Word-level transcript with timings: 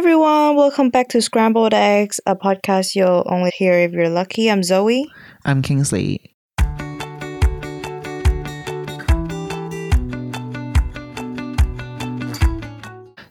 everyone, 0.00 0.56
welcome 0.56 0.88
back 0.88 1.08
to 1.08 1.20
Scrambled 1.20 1.74
Eggs, 1.74 2.20
a 2.24 2.34
podcast 2.34 2.94
you'll 2.94 3.22
only 3.26 3.50
hear 3.54 3.74
if 3.74 3.92
you're 3.92 4.08
lucky. 4.08 4.50
I'm 4.50 4.62
Zoe. 4.62 5.06
I'm 5.44 5.60
Kingsley. 5.60 6.34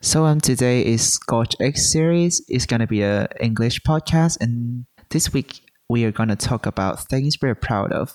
So 0.02 0.26
um 0.26 0.40
today 0.40 0.86
is 0.86 1.12
Scotch 1.12 1.56
Egg 1.60 1.76
series. 1.76 2.46
It's 2.48 2.68
gonna 2.68 2.86
be 2.86 3.02
a 3.02 3.28
English 3.42 3.82
podcast 3.82 4.38
and 4.40 4.86
this 5.10 5.34
week 5.34 5.62
we 5.90 6.06
are 6.06 6.12
gonna 6.12 6.36
talk 6.36 6.68
about 6.68 7.04
things 7.08 7.38
we're 7.42 7.56
proud 7.56 7.92
of. 7.92 8.14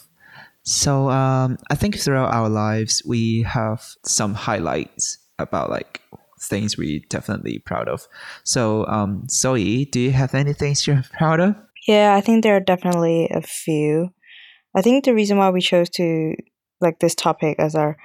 So 0.63 1.11
um 1.11 1.59
I 1.73 1.75
think 1.75 1.99
throughout 1.99 2.33
our 2.33 2.49
lives 2.49 3.03
we 3.05 3.43
have 3.43 3.83
some 4.05 4.35
highlights 4.35 5.19
about 5.41 5.71
like 5.71 6.01
things 6.49 6.77
we 6.77 7.05
definitely 7.09 7.59
proud 7.59 7.89
of. 7.89 8.07
So 8.45 8.87
um 8.87 9.27
Zoe, 9.29 9.87
do 9.87 10.01
you 10.01 10.13
have 10.13 10.35
any 10.35 10.53
things 10.53 10.87
you're 10.87 11.05
proud 11.13 11.41
of? 11.41 11.55
Yeah, 11.87 12.15
I 12.15 12.21
think 12.21 12.43
there 12.43 12.57
are 12.57 12.61
definitely 12.61 13.29
a 13.31 13.43
few. 13.43 14.11
I 14.75 14.83
think 14.83 15.05
the 15.05 15.15
reason 15.15 15.39
why 15.39 15.51
we 15.51 15.61
chose 15.61 15.91
to 15.91 16.35
like 16.81 16.99
this 16.99 17.15
topic 17.15 17.59
as 17.59 17.75
our 17.75 17.97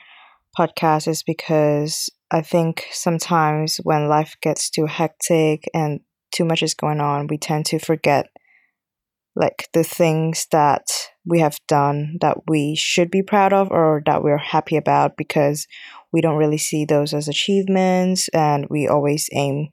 podcast 0.57 1.07
is 1.07 1.23
because 1.23 2.09
I 2.31 2.41
think 2.41 2.85
sometimes 2.91 3.77
when 3.77 4.07
life 4.07 4.35
gets 4.41 4.69
too 4.69 4.85
hectic 4.85 5.69
and 5.73 6.01
too 6.33 6.45
much 6.45 6.61
is 6.61 6.73
going 6.73 6.99
on, 6.99 7.27
we 7.27 7.37
tend 7.37 7.65
to 7.67 7.79
forget 7.79 8.27
like 9.39 9.69
the 9.73 9.83
things 9.85 10.45
that 10.51 10.83
we 11.25 11.39
have 11.39 11.57
done 11.67 12.17
that 12.19 12.37
we 12.47 12.75
should 12.75 13.09
be 13.09 13.23
proud 13.23 13.53
of 13.53 13.71
or 13.71 14.03
that 14.05 14.21
we're 14.21 14.37
happy 14.37 14.75
about 14.75 15.15
because 15.17 15.65
we 16.11 16.19
don't 16.21 16.35
really 16.35 16.57
see 16.57 16.83
those 16.85 17.13
as 17.13 17.27
achievements 17.29 18.27
and 18.33 18.67
we 18.69 18.87
always 18.87 19.29
aim 19.33 19.69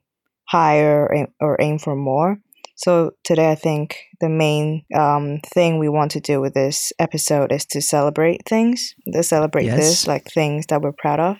higher 0.47 1.27
or 1.41 1.57
aim 1.59 1.77
for 1.77 1.95
more. 1.95 2.37
So 2.77 3.11
today, 3.23 3.51
I 3.51 3.55
think 3.55 3.97
the 4.21 4.29
main 4.29 4.83
um, 4.95 5.39
thing 5.53 5.79
we 5.79 5.89
want 5.89 6.11
to 6.11 6.19
do 6.21 6.39
with 6.39 6.53
this 6.53 6.93
episode 6.99 7.51
is 7.51 7.65
to 7.67 7.81
celebrate 7.81 8.45
things, 8.47 8.93
to 9.11 9.23
celebrate 9.23 9.65
Yes. 9.65 9.77
this, 9.77 10.07
like 10.07 10.25
things 10.31 10.67
that 10.67 10.81
we're 10.81 10.93
proud 10.93 11.19
of. 11.19 11.37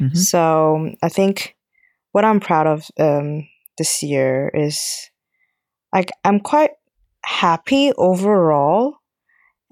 Mhm. 0.00 0.16
So 0.16 0.90
I 1.02 1.08
think 1.08 1.56
what 2.12 2.24
I'm 2.24 2.40
proud 2.40 2.66
of 2.66 2.84
um, 3.00 3.48
this 3.78 4.02
year 4.02 4.50
is 4.54 5.10
like 5.94 6.10
I'm 6.24 6.40
quite 6.40 6.70
happy 7.26 7.92
overall, 7.98 8.94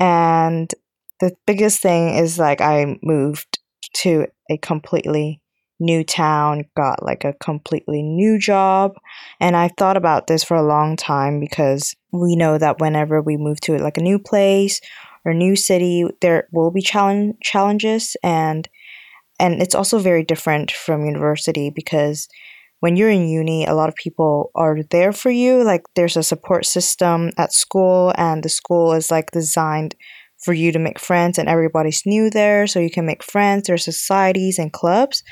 and 0.00 0.70
the 1.20 1.32
biggest 1.46 1.80
thing 1.80 2.16
is 2.16 2.38
like 2.38 2.60
I 2.60 2.98
moved 3.02 3.58
to 3.98 4.26
a 4.50 4.58
completely 4.58 5.40
new 5.78 6.02
town, 6.02 6.64
got 6.76 7.04
like 7.04 7.24
a 7.24 7.34
completely 7.34 8.02
new 8.02 8.38
job, 8.38 8.94
and 9.40 9.56
I've 9.56 9.76
thought 9.78 9.96
about 9.96 10.26
this 10.26 10.42
for 10.42 10.56
a 10.56 10.66
long 10.66 10.96
time 10.96 11.38
because 11.38 11.94
we 12.12 12.34
know 12.34 12.58
that 12.58 12.80
whenever 12.80 13.22
we 13.22 13.36
move 13.36 13.60
to 13.62 13.78
like 13.78 13.98
a 13.98 14.02
new 14.02 14.18
place 14.18 14.80
or 15.24 15.32
new 15.32 15.54
city, 15.54 16.04
there 16.20 16.48
will 16.52 16.72
be 16.72 16.82
challenge 16.82 17.36
challenges 17.40 18.16
and 18.22 18.68
and 19.40 19.60
it's 19.60 19.74
also 19.74 19.98
very 19.98 20.24
different 20.24 20.70
from 20.70 21.06
university 21.06 21.70
because 21.70 22.28
when 22.84 22.96
you're 22.96 23.08
in 23.08 23.26
uni 23.26 23.64
a 23.64 23.72
lot 23.72 23.88
of 23.88 23.94
people 23.94 24.50
are 24.54 24.76
there 24.90 25.10
for 25.10 25.30
you. 25.30 25.64
Like 25.64 25.84
there's 25.96 26.18
a 26.18 26.22
support 26.22 26.66
system 26.66 27.30
at 27.38 27.54
school 27.54 28.12
and 28.18 28.42
the 28.42 28.50
school 28.50 28.92
is 28.92 29.10
like 29.10 29.30
designed 29.30 29.94
for 30.36 30.52
you 30.52 30.70
to 30.70 30.78
make 30.78 30.98
friends 30.98 31.38
and 31.38 31.48
everybody's 31.48 32.02
new 32.04 32.28
there 32.28 32.66
so 32.66 32.80
you 32.80 32.90
can 32.90 33.06
make 33.06 33.22
friends. 33.22 33.66
There's 33.66 33.86
societies 33.86 34.58
and 34.58 34.70
clubs. 34.70 35.22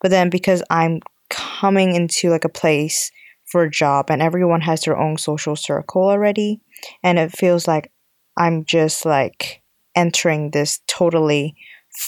But 0.00 0.10
then 0.10 0.30
because 0.30 0.64
i'm 0.68 1.00
coming 1.30 1.94
into 1.94 2.28
like 2.28 2.44
a 2.44 2.58
place 2.62 3.12
for 3.52 3.62
a 3.62 3.70
job 3.70 4.10
and 4.10 4.20
everyone 4.20 4.62
has 4.62 4.80
their 4.80 4.98
own 4.98 5.16
social 5.16 5.54
circle 5.54 6.02
already 6.02 6.60
and 7.04 7.18
it 7.18 7.30
feels 7.30 7.68
like 7.68 7.92
i'm 8.36 8.64
just 8.64 9.06
like 9.06 9.62
entering 9.94 10.50
this 10.50 10.80
totally 10.88 11.54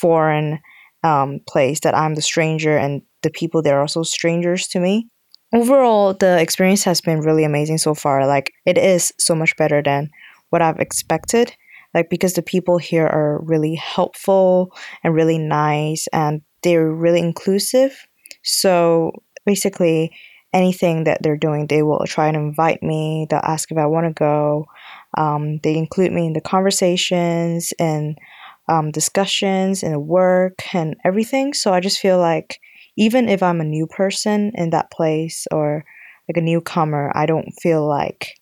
foreign 0.00 0.58
um, 1.04 1.40
place 1.48 1.80
that 1.80 1.94
I'm 1.94 2.14
the 2.14 2.22
stranger 2.22 2.76
and 2.76 3.02
the 3.22 3.30
people 3.30 3.62
there 3.62 3.78
are 3.78 3.82
also 3.82 4.02
strangers 4.02 4.66
to 4.68 4.80
me. 4.80 5.08
Overall, 5.54 6.14
the 6.14 6.38
experience 6.40 6.84
has 6.84 7.00
been 7.00 7.20
really 7.20 7.44
amazing 7.44 7.78
so 7.78 7.94
far. 7.94 8.26
Like, 8.26 8.52
it 8.66 8.76
is 8.76 9.12
so 9.18 9.34
much 9.34 9.56
better 9.56 9.82
than 9.82 10.10
what 10.50 10.62
I've 10.62 10.78
expected. 10.78 11.54
Like, 11.94 12.10
because 12.10 12.34
the 12.34 12.42
people 12.42 12.76
here 12.78 13.06
are 13.06 13.40
really 13.42 13.74
helpful 13.74 14.74
and 15.02 15.14
really 15.14 15.38
nice 15.38 16.06
and 16.12 16.42
they're 16.62 16.92
really 16.92 17.20
inclusive. 17.20 18.06
So, 18.42 19.12
basically, 19.46 20.12
anything 20.52 21.04
that 21.04 21.22
they're 21.22 21.36
doing, 21.36 21.66
they 21.66 21.82
will 21.82 22.04
try 22.06 22.28
and 22.28 22.36
invite 22.36 22.82
me. 22.82 23.26
They'll 23.30 23.40
ask 23.42 23.70
if 23.70 23.78
I 23.78 23.86
want 23.86 24.06
to 24.06 24.12
go. 24.12 24.66
Um, 25.16 25.58
they 25.62 25.76
include 25.76 26.12
me 26.12 26.26
in 26.26 26.32
the 26.34 26.40
conversations 26.40 27.72
and 27.78 28.18
um, 28.68 28.90
discussions 28.90 29.82
and 29.82 30.06
work 30.06 30.74
and 30.74 30.94
everything. 31.04 31.54
So 31.54 31.72
I 31.72 31.80
just 31.80 31.98
feel 31.98 32.18
like 32.18 32.58
even 32.98 33.28
if 33.28 33.42
I'm 33.42 33.60
a 33.60 33.64
new 33.64 33.86
person 33.86 34.52
in 34.54 34.70
that 34.70 34.90
place 34.90 35.46
or 35.52 35.84
like 36.28 36.36
a 36.36 36.42
newcomer, 36.42 37.12
I 37.14 37.26
don't 37.26 37.52
feel 37.62 37.86
like 37.86 38.34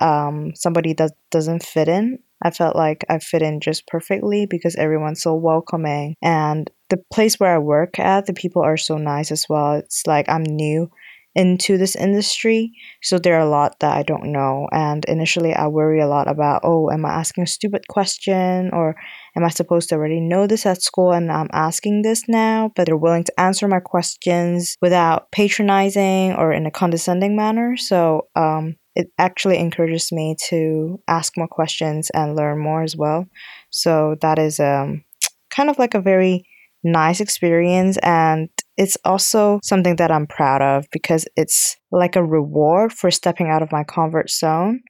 um, 0.00 0.52
somebody 0.54 0.92
that 0.92 1.12
doesn't 1.30 1.64
fit 1.64 1.88
in. 1.88 2.18
I 2.42 2.50
felt 2.50 2.76
like 2.76 3.04
I 3.08 3.18
fit 3.18 3.42
in 3.42 3.60
just 3.60 3.88
perfectly 3.88 4.46
because 4.46 4.76
everyone's 4.76 5.22
so 5.22 5.34
welcoming. 5.34 6.14
And 6.22 6.70
the 6.90 6.98
place 7.12 7.40
where 7.40 7.54
I 7.54 7.58
work 7.58 7.98
at, 7.98 8.26
the 8.26 8.34
people 8.34 8.62
are 8.62 8.76
so 8.76 8.98
nice 8.98 9.32
as 9.32 9.46
well. 9.48 9.72
It's 9.74 10.06
like 10.06 10.28
I'm 10.28 10.44
new 10.44 10.90
into 11.34 11.78
this 11.78 11.96
industry, 11.96 12.72
so 13.02 13.18
there 13.18 13.36
are 13.36 13.46
a 13.46 13.48
lot 13.48 13.78
that 13.80 13.96
I 13.96 14.02
don't 14.02 14.32
know. 14.32 14.68
And 14.72 15.04
initially, 15.06 15.54
I 15.54 15.66
worry 15.68 16.00
a 16.00 16.06
lot 16.06 16.28
about 16.28 16.60
oh, 16.64 16.90
am 16.90 17.04
I 17.04 17.10
asking 17.10 17.44
a 17.44 17.46
stupid 17.46 17.86
question 17.88 18.70
or 18.72 18.96
am 19.38 19.44
I 19.44 19.50
supposed 19.50 19.88
to 19.88 19.94
already 19.94 20.20
know 20.20 20.46
this 20.46 20.66
at 20.66 20.82
school 20.82 21.12
and 21.12 21.30
I'm 21.30 21.48
asking 21.52 22.02
this 22.02 22.28
now? 22.28 22.72
But 22.74 22.86
they're 22.86 22.96
willing 22.96 23.24
to 23.24 23.40
answer 23.40 23.68
my 23.68 23.78
questions 23.78 24.76
without 24.82 25.30
patronizing 25.30 26.34
or 26.34 26.52
in 26.52 26.66
a 26.66 26.72
condescending 26.72 27.36
manner. 27.36 27.76
So 27.76 28.26
um, 28.34 28.74
it 28.96 29.08
actually 29.16 29.58
encourages 29.58 30.10
me 30.10 30.34
to 30.48 31.00
ask 31.06 31.36
more 31.36 31.46
questions 31.48 32.10
and 32.10 32.34
learn 32.34 32.58
more 32.58 32.82
as 32.82 32.96
well. 32.96 33.26
So 33.70 34.16
that 34.22 34.40
is 34.40 34.58
um, 34.58 35.04
kind 35.50 35.70
of 35.70 35.78
like 35.78 35.94
a 35.94 36.00
very 36.00 36.44
nice 36.82 37.20
experience 37.20 37.96
and 38.02 38.48
it's 38.76 38.96
also 39.04 39.58
something 39.64 39.96
that 39.96 40.12
I'm 40.12 40.28
proud 40.28 40.62
of 40.62 40.86
because 40.92 41.26
it's 41.36 41.76
like 41.90 42.14
a 42.14 42.24
reward 42.24 42.92
for 42.92 43.10
stepping 43.10 43.48
out 43.48 43.62
of 43.62 43.72
my 43.72 43.82
comfort 43.82 44.30
zone 44.30 44.80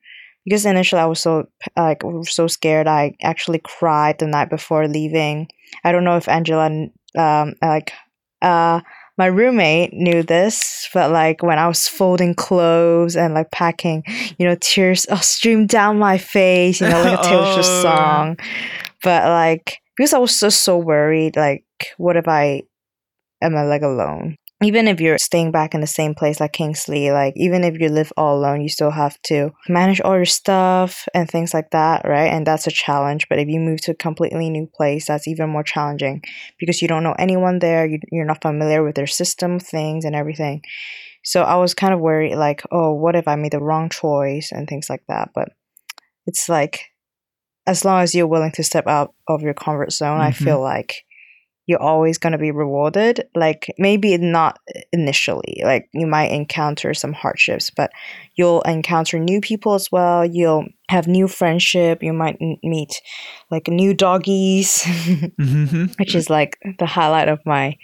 because 0.49 0.65
initially 0.67 1.01
I 1.03 1.07
was 1.07 1.21
so 1.21 1.47
like 1.77 2.03
so 2.25 2.47
scared 2.47 2.87
I 2.87 3.15
actually 3.23 3.61
cried 3.63 4.19
the 4.19 4.27
night 4.27 4.51
before 4.51 4.89
leaving. 4.89 5.49
I 5.85 5.93
don't 5.93 6.05
know 6.05 6.17
if 6.17 6.29
Angela 6.29 6.67
um 7.17 7.55
like 7.63 7.93
uh 8.43 8.81
my 9.19 9.27
roommate 9.27 9.93
knew 9.93 10.23
this, 10.23 10.89
but 10.95 11.11
like 11.11 11.43
when 11.43 11.59
I 11.59 11.67
was 11.67 11.89
folding 11.89 12.35
clothes 12.37 13.17
and 13.17 13.35
like 13.35 13.51
packing, 13.51 14.05
you 14.39 14.47
know, 14.47 14.57
tears 14.61 15.07
oh, 15.11 15.17
streamed 15.23 15.69
down 15.69 15.99
my 15.99 16.19
face, 16.19 16.81
you 16.81 16.89
know, 16.89 17.01
like 17.03 17.19
a 17.19 17.23
Taylor 17.29 17.47
Swift 17.47 17.69
Oh. 17.69 17.83
song. 17.83 18.37
But 19.03 19.25
like 19.29 19.79
because 19.97 20.15
I 20.15 20.19
was 20.19 20.39
just 20.39 20.63
so 20.63 20.79
worried, 20.79 21.37
like 21.37 21.65
what 21.97 22.17
if 22.17 22.29
I 22.29 22.63
am 23.43 23.57
I 23.57 23.65
like 23.65 23.83
alone? 23.83 24.37
Even 24.61 24.89
if 24.89 25.01
you're 25.01 25.19
staying 25.19 25.53
back 25.53 25.73
in 25.73 25.81
the 25.81 25.87
same 25.87 26.17
place 26.17 26.41
like 26.41 26.53
Kingsley, 26.53 27.13
like 27.13 27.33
even 27.37 27.63
if 27.63 27.79
you 27.79 27.89
live 27.89 28.13
all 28.17 28.37
alone, 28.37 28.61
you 28.61 28.69
still 28.69 28.91
have 28.91 29.17
to 29.23 29.53
manage 29.69 30.01
all 30.01 30.17
your 30.17 30.25
stuff 30.25 31.07
and 31.15 31.31
things 31.31 31.55
like 31.55 31.71
that, 31.71 32.03
right? 32.05 32.27
And 32.27 32.45
that's 32.45 32.67
a 32.67 32.73
challenge. 32.73 33.29
But 33.29 33.39
if 33.39 33.47
you 33.49 33.61
move 33.61 33.81
to 33.83 33.93
a 33.93 33.95
completely 33.95 34.51
new 34.51 34.67
place, 34.67 35.07
that's 35.07 35.29
even 35.29 35.49
more 35.51 35.63
challenging 35.63 36.25
because 36.59 36.83
you 36.83 36.89
don't 36.89 37.05
know 37.05 37.15
anyone 37.21 37.61
there. 37.61 37.87
You, 37.87 38.01
you're 38.11 38.25
not 38.25 38.43
familiar 38.43 38.83
with 38.83 38.97
their 38.97 39.07
system, 39.07 39.61
things, 39.61 40.05
and 40.05 40.17
everything. 40.17 40.63
So 41.23 41.43
I 41.43 41.57
was 41.57 41.75
kind 41.75 41.95
of 41.95 42.01
worried, 42.01 42.35
like, 42.35 42.63
oh, 42.73 42.95
what 42.95 43.15
if 43.15 43.29
I 43.29 43.37
made 43.37 43.53
the 43.53 43.61
wrong 43.61 43.91
choice 43.91 44.51
and 44.51 44.67
things 44.69 44.91
like 44.91 45.03
that. 45.09 45.31
But 45.35 45.51
it's 46.27 46.49
like, 46.49 46.87
as 47.67 47.85
long 47.85 48.01
as 48.01 48.15
you're 48.15 48.27
willing 48.27 48.53
to 48.53 48.65
step 48.65 48.87
out 48.87 49.15
of 49.29 49.43
your 49.43 49.55
comfort 49.55 49.93
zone, 49.93 50.21
I 50.21 50.31
Mhm. 50.31 50.37
feel 50.37 50.61
like 50.61 51.05
you're 51.69 51.81
always 51.83 52.17
going 52.19 52.33
to 52.33 52.39
be 52.39 52.51
rewarded. 52.51 53.29
Like, 53.37 53.73
maybe 53.79 54.17
not 54.17 54.59
initially, 54.93 55.61
like, 55.65 55.89
you 55.93 56.07
might 56.07 56.33
encounter 56.33 56.95
some 56.95 57.13
hardships, 57.13 57.69
but 57.71 57.91
you'll 58.37 58.63
encounter 58.63 59.19
new 59.19 59.41
people 59.41 59.75
as 59.75 59.93
well. 59.93 60.25
You'll 60.25 60.65
have 60.89 61.07
new 61.07 61.29
friendship. 61.29 62.03
You 62.03 62.15
might 62.15 62.39
n- 62.41 62.57
meet 62.63 63.03
like 63.51 63.69
new 63.69 63.93
doggies. 63.95 64.83
Mhm. 65.39 65.95
which 65.99 66.15
is 66.15 66.31
like 66.31 66.57
the 66.79 66.87
highlight 66.87 67.29
of 67.29 67.39
my 67.45 67.77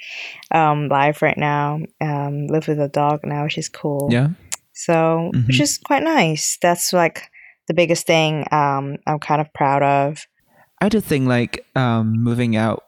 um, 0.50 0.88
life 0.88 1.20
right 1.22 1.36
now. 1.36 1.80
Um, 2.00 2.46
live 2.46 2.66
with 2.68 2.80
a 2.80 2.88
dog 2.88 3.20
now, 3.24 3.44
which 3.44 3.58
is 3.58 3.68
cool. 3.68 4.08
yeah. 4.10 4.28
So, 4.72 5.30
which 5.46 5.58
Mhm. 5.58 5.60
is 5.60 5.78
quite 5.78 6.02
nice. 6.02 6.58
That's 6.62 6.92
like 6.92 7.28
the 7.68 7.74
biggest 7.74 8.06
thing 8.06 8.44
um, 8.50 8.96
I'm 9.06 9.18
kind 9.20 9.40
of 9.40 9.52
proud 9.52 9.82
of. 9.82 10.26
I 10.80 10.88
do 10.88 11.00
think 11.00 11.28
like 11.28 11.64
um, 11.76 12.12
moving 12.22 12.56
out 12.56 12.82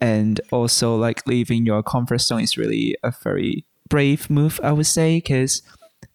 and 0.00 0.40
also 0.50 0.96
like 0.96 1.26
leaving 1.26 1.66
your 1.66 1.82
comfort 1.82 2.20
zone 2.20 2.42
is 2.42 2.56
really 2.56 2.96
a 3.02 3.12
very 3.22 3.64
brave 3.88 4.28
move, 4.28 4.60
I 4.62 4.72
would 4.72 4.86
say, 4.86 5.18
because 5.18 5.62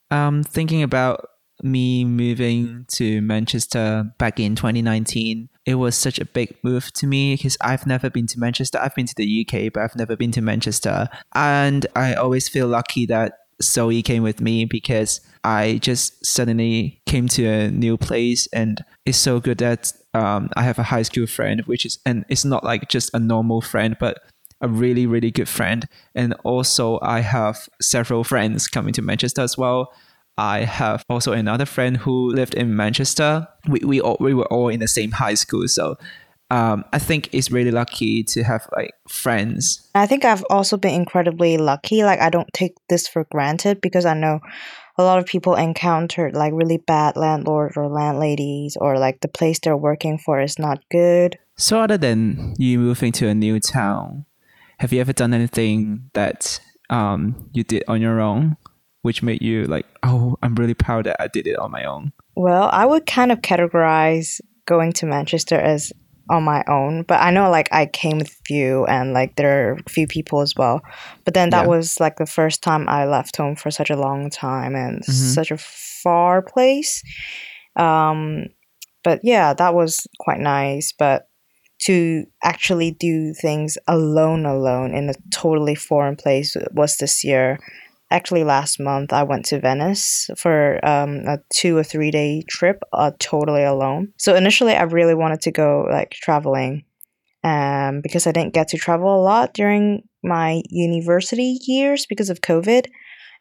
um, 0.09 0.43
thinking 0.43 0.83
about 0.83 1.27
me 1.63 2.03
moving 2.05 2.85
to 2.89 3.21
Manchester 3.21 4.11
back 4.17 4.39
in 4.39 4.55
2019, 4.55 5.49
it 5.65 5.75
was 5.75 5.95
such 5.95 6.19
a 6.19 6.25
big 6.25 6.57
move 6.63 6.91
to 6.93 7.07
me 7.07 7.35
because 7.35 7.57
I've 7.61 7.85
never 7.85 8.09
been 8.09 8.27
to 8.27 8.39
Manchester. 8.39 8.79
I've 8.79 8.95
been 8.95 9.05
to 9.05 9.15
the 9.15 9.47
UK, 9.47 9.71
but 9.73 9.83
I've 9.83 9.95
never 9.95 10.15
been 10.15 10.31
to 10.31 10.41
Manchester. 10.41 11.07
And 11.35 11.85
I 11.95 12.15
always 12.15 12.49
feel 12.49 12.67
lucky 12.67 13.05
that 13.07 13.33
Zoe 13.61 14.01
came 14.01 14.23
with 14.23 14.41
me 14.41 14.65
because 14.65 15.21
I 15.43 15.79
just 15.81 16.25
suddenly 16.25 17.01
came 17.05 17.27
to 17.29 17.45
a 17.45 17.71
new 17.71 17.97
place 17.97 18.47
and 18.53 18.83
it's 19.05 19.17
so 19.17 19.39
good 19.39 19.57
that 19.59 19.91
um, 20.13 20.49
I 20.55 20.63
have 20.63 20.79
a 20.79 20.83
high 20.83 21.01
school 21.03 21.27
friend, 21.27 21.61
which 21.61 21.85
is, 21.85 21.99
and 22.05 22.25
it's 22.29 22.45
not 22.45 22.63
like 22.63 22.89
just 22.89 23.13
a 23.13 23.19
normal 23.19 23.61
friend, 23.61 23.95
but 23.99 24.19
a 24.61 24.67
really, 24.67 25.07
really 25.07 25.31
good 25.31 25.49
friend. 25.49 25.87
And 26.13 26.33
also, 26.43 26.99
I 27.01 27.21
have 27.21 27.67
several 27.81 28.23
friends 28.23 28.67
coming 28.67 28.93
to 28.93 29.01
Manchester 29.01 29.41
as 29.41 29.57
well. 29.57 29.91
I 30.37 30.59
have 30.59 31.03
also 31.09 31.33
another 31.33 31.65
friend 31.65 31.97
who 31.97 32.31
lived 32.31 32.53
in 32.53 32.75
Manchester. 32.75 33.47
We, 33.67 33.79
we, 33.79 34.01
all, 34.01 34.17
we 34.19 34.33
were 34.33 34.51
all 34.53 34.69
in 34.69 34.79
the 34.79 34.87
same 34.87 35.11
high 35.11 35.33
school. 35.33 35.67
So 35.67 35.97
um, 36.51 36.83
I 36.91 36.99
think 36.99 37.29
it's 37.31 37.49
really 37.49 37.71
lucky 37.71 38.23
to 38.25 38.43
have 38.43 38.67
like 38.75 38.93
friends. 39.07 39.89
I 39.95 40.05
think 40.05 40.25
I've 40.25 40.43
also 40.49 40.75
been 40.75 40.93
incredibly 40.93 41.57
lucky. 41.57 42.03
Like 42.03 42.19
I 42.19 42.29
don't 42.29 42.51
take 42.53 42.75
this 42.89 43.07
for 43.07 43.25
granted 43.31 43.79
because 43.79 44.05
I 44.05 44.13
know 44.15 44.41
a 44.97 45.03
lot 45.03 45.17
of 45.17 45.25
people 45.25 45.55
encountered 45.55 46.35
like 46.35 46.51
really 46.53 46.75
bad 46.75 47.15
landlords 47.15 47.77
or 47.77 47.87
landladies 47.87 48.75
or 48.75 48.99
like 48.99 49.21
the 49.21 49.29
place 49.29 49.59
they're 49.59 49.77
working 49.77 50.17
for 50.17 50.41
is 50.41 50.59
not 50.59 50.83
good. 50.91 51.39
So 51.55 51.79
other 51.79 51.97
than 51.97 52.53
you 52.57 52.79
moving 52.79 53.13
to 53.13 53.29
a 53.29 53.33
new 53.33 53.61
town, 53.61 54.25
have 54.79 54.91
you 54.91 54.99
ever 54.99 55.13
done 55.13 55.33
anything 55.33 56.09
that 56.13 56.59
um, 56.89 57.49
you 57.53 57.63
did 57.63 57.85
on 57.87 58.01
your 58.01 58.19
own, 58.19 58.57
which 59.03 59.23
made 59.23 59.41
you 59.41 59.63
like, 59.63 59.85
oh, 60.03 60.37
I'm 60.43 60.55
really 60.55 60.73
proud 60.73 61.05
that 61.05 61.15
I 61.17 61.27
did 61.27 61.47
it 61.47 61.57
on 61.57 61.71
my 61.71 61.85
own? 61.85 62.11
Well, 62.35 62.69
I 62.73 62.85
would 62.85 63.05
kind 63.05 63.31
of 63.31 63.39
categorize 63.39 64.41
going 64.65 64.91
to 64.93 65.05
Manchester 65.05 65.55
as 65.55 65.93
on 66.29 66.43
my 66.43 66.63
own 66.67 67.03
but 67.03 67.19
i 67.21 67.31
know 67.31 67.49
like 67.49 67.67
i 67.71 67.85
came 67.85 68.17
with 68.17 68.35
few 68.45 68.85
and 68.85 69.13
like 69.13 69.35
there 69.35 69.69
are 69.69 69.73
a 69.85 69.89
few 69.89 70.07
people 70.07 70.41
as 70.41 70.53
well 70.55 70.81
but 71.25 71.33
then 71.33 71.49
that 71.49 71.63
yeah. 71.63 71.67
was 71.67 71.99
like 71.99 72.17
the 72.17 72.25
first 72.25 72.61
time 72.61 72.87
i 72.87 73.05
left 73.05 73.35
home 73.35 73.55
for 73.55 73.71
such 73.71 73.89
a 73.89 73.95
long 73.95 74.29
time 74.29 74.75
and 74.75 75.01
mm-hmm. 75.01 75.11
such 75.11 75.51
a 75.51 75.57
far 75.57 76.41
place 76.41 77.01
um 77.77 78.45
but 79.03 79.19
yeah 79.23 79.53
that 79.53 79.73
was 79.73 80.07
quite 80.19 80.39
nice 80.39 80.93
but 80.97 81.27
to 81.81 82.25
actually 82.43 82.91
do 82.91 83.33
things 83.33 83.77
alone 83.87 84.45
alone 84.45 84.93
in 84.93 85.09
a 85.09 85.15
totally 85.33 85.75
foreign 85.75 86.15
place 86.15 86.55
was 86.73 86.97
this 86.97 87.23
year 87.23 87.57
actually 88.11 88.43
last 88.43 88.79
month 88.79 89.13
I 89.13 89.23
went 89.23 89.45
to 89.45 89.59
Venice 89.59 90.29
for 90.37 90.83
um, 90.85 91.23
a 91.27 91.39
two 91.53 91.77
or 91.77 91.83
three 91.83 92.11
day 92.11 92.43
trip, 92.47 92.83
uh, 92.93 93.11
totally 93.19 93.63
alone. 93.63 94.13
So 94.17 94.35
initially, 94.35 94.73
I 94.73 94.83
really 94.83 95.15
wanted 95.15 95.41
to 95.41 95.51
go 95.51 95.87
like 95.89 96.11
traveling, 96.11 96.83
um, 97.43 98.01
because 98.01 98.27
I 98.27 98.31
didn't 98.31 98.53
get 98.53 98.67
to 98.69 98.77
travel 98.77 99.15
a 99.15 99.23
lot 99.23 99.53
during 99.53 100.03
my 100.23 100.61
university 100.69 101.57
years 101.65 102.05
because 102.05 102.29
of 102.29 102.41
COVID. 102.41 102.85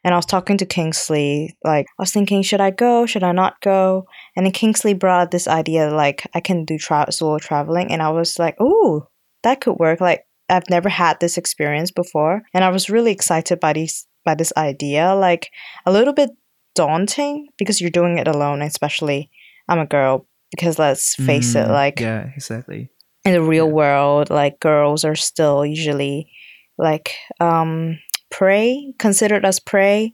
And 0.03 0.15
I 0.15 0.17
was 0.17 0.25
talking 0.25 0.57
to 0.57 0.65
Kingsley, 0.65 1.55
like 1.63 1.85
I 1.99 2.01
was 2.01 2.11
thinking, 2.11 2.41
should 2.41 2.61
I 2.61 2.71
go? 2.71 3.05
Should 3.05 3.21
I 3.21 3.33
not 3.33 3.61
go? 3.61 4.05
And 4.35 4.45
then 4.45 4.53
Kingsley 4.53 4.95
brought 4.95 5.29
this 5.29 5.47
idea, 5.47 5.91
like 5.91 6.25
I 6.33 6.39
can 6.39 6.65
do 6.65 6.79
tra- 6.79 7.11
solo 7.11 7.37
traveling, 7.37 7.91
and 7.91 8.01
I 8.01 8.09
was 8.09 8.39
like, 8.39 8.55
oh, 8.59 9.07
that 9.43 9.61
could 9.61 9.77
work. 9.77 10.01
Like 10.01 10.25
I've 10.49 10.69
never 10.71 10.89
had 10.89 11.19
this 11.19 11.37
experience 11.37 11.91
before, 11.91 12.41
and 12.51 12.63
I 12.63 12.69
was 12.69 12.89
really 12.89 13.11
excited 13.11 13.59
by 13.59 13.73
these 13.73 14.07
by 14.23 14.35
this 14.35 14.53
idea 14.57 15.13
like 15.13 15.51
a 15.85 15.91
little 15.91 16.13
bit 16.13 16.29
daunting 16.75 17.47
because 17.57 17.81
you're 17.81 17.89
doing 17.89 18.17
it 18.17 18.27
alone 18.27 18.61
especially 18.61 19.29
i'm 19.67 19.79
a 19.79 19.85
girl 19.85 20.25
because 20.51 20.79
let's 20.79 21.15
face 21.15 21.53
mm, 21.53 21.65
it 21.65 21.71
like 21.71 21.99
yeah 21.99 22.29
exactly 22.35 22.89
in 23.25 23.33
the 23.33 23.41
real 23.41 23.67
yeah. 23.67 23.73
world 23.73 24.29
like 24.29 24.59
girls 24.59 25.03
are 25.03 25.15
still 25.15 25.65
usually 25.65 26.31
like 26.77 27.15
um 27.39 27.99
prey 28.29 28.93
considered 28.97 29.45
as 29.45 29.59
prey 29.59 30.11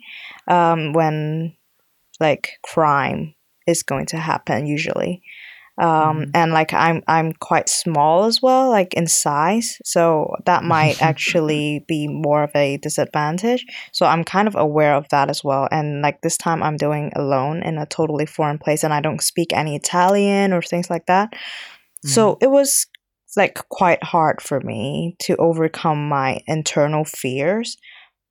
um 0.47 0.93
when 0.93 1.55
like 2.19 2.53
crime 2.63 3.35
is 3.67 3.83
going 3.83 4.05
to 4.07 4.17
happen 4.17 4.65
usually 4.65 5.21
um, 5.79 6.21
mm. 6.21 6.31
and 6.33 6.53
like 6.53 6.73
I'm 6.73 7.03
I'm 7.07 7.33
quite 7.33 7.69
small 7.69 8.25
as 8.25 8.41
well, 8.41 8.69
like 8.69 8.95
in 8.95 9.07
size, 9.07 9.79
so 9.85 10.33
that 10.45 10.63
might 10.63 11.01
actually 11.01 11.85
be 11.87 12.07
more 12.07 12.43
of 12.43 12.51
a 12.55 12.77
disadvantage. 12.77 13.65
So 13.91 14.05
I'm 14.05 14.23
kind 14.23 14.47
of 14.47 14.55
aware 14.55 14.95
of 14.95 15.07
that 15.09 15.29
as 15.29 15.43
well. 15.43 15.67
And 15.71 16.01
like 16.01 16.21
this 16.21 16.37
time, 16.37 16.63
I'm 16.63 16.77
doing 16.77 17.11
alone 17.15 17.61
in 17.61 17.77
a 17.77 17.85
totally 17.85 18.25
foreign 18.25 18.57
place, 18.57 18.83
and 18.83 18.93
I 18.93 19.01
don't 19.01 19.21
speak 19.21 19.53
any 19.53 19.75
Italian 19.75 20.51
or 20.51 20.61
things 20.61 20.89
like 20.89 21.05
that. 21.05 21.33
Mm. 22.05 22.09
So 22.09 22.37
it 22.41 22.49
was 22.49 22.87
like 23.35 23.59
quite 23.69 24.03
hard 24.03 24.41
for 24.41 24.59
me 24.61 25.15
to 25.19 25.35
overcome 25.35 26.09
my 26.09 26.41
internal 26.47 27.05
fears. 27.05 27.77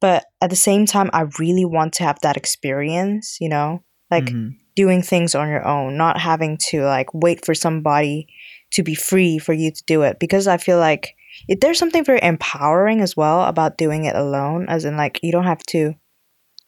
But 0.01 0.25
at 0.43 0.51
the 0.51 0.57
same 0.57 0.85
time, 0.85 1.11
I 1.13 1.27
really 1.39 1.65
want 1.65 1.95
to 1.95 2.05
have 2.05 2.19
that 2.23 2.37
experience, 2.37 3.39
you 3.41 3.49
know, 3.49 3.85
like. 4.11 4.25
Mm-hmm 4.25 4.63
doing 4.77 5.03
things 5.03 5.35
on 5.35 5.49
your 5.49 5.67
own, 5.67 5.97
not 5.97 6.21
having 6.21 6.59
to 6.69 6.85
like 6.85 7.13
wait 7.13 7.45
for 7.45 7.55
somebody 7.55 8.29
to 8.73 8.83
be 8.83 8.95
free 8.95 9.39
for 9.39 9.53
you 9.53 9.73
to 9.73 9.83
do 9.87 10.03
it. 10.03 10.19
Because 10.21 10.47
I 10.47 10.59
feel 10.59 10.79
like 10.79 11.17
it, 11.49 11.61
there's 11.61 11.79
something 11.79 12.05
very 12.05 12.21
empowering 12.23 13.01
as 13.01 13.17
well 13.17 13.43
about 13.45 13.79
doing 13.79 14.05
it 14.05 14.15
alone, 14.15 14.67
as 14.69 14.85
in 14.85 14.97
like 14.97 15.19
you 15.23 15.33
don't 15.33 15.45
have 15.45 15.65
to, 15.71 15.79
you 15.79 15.95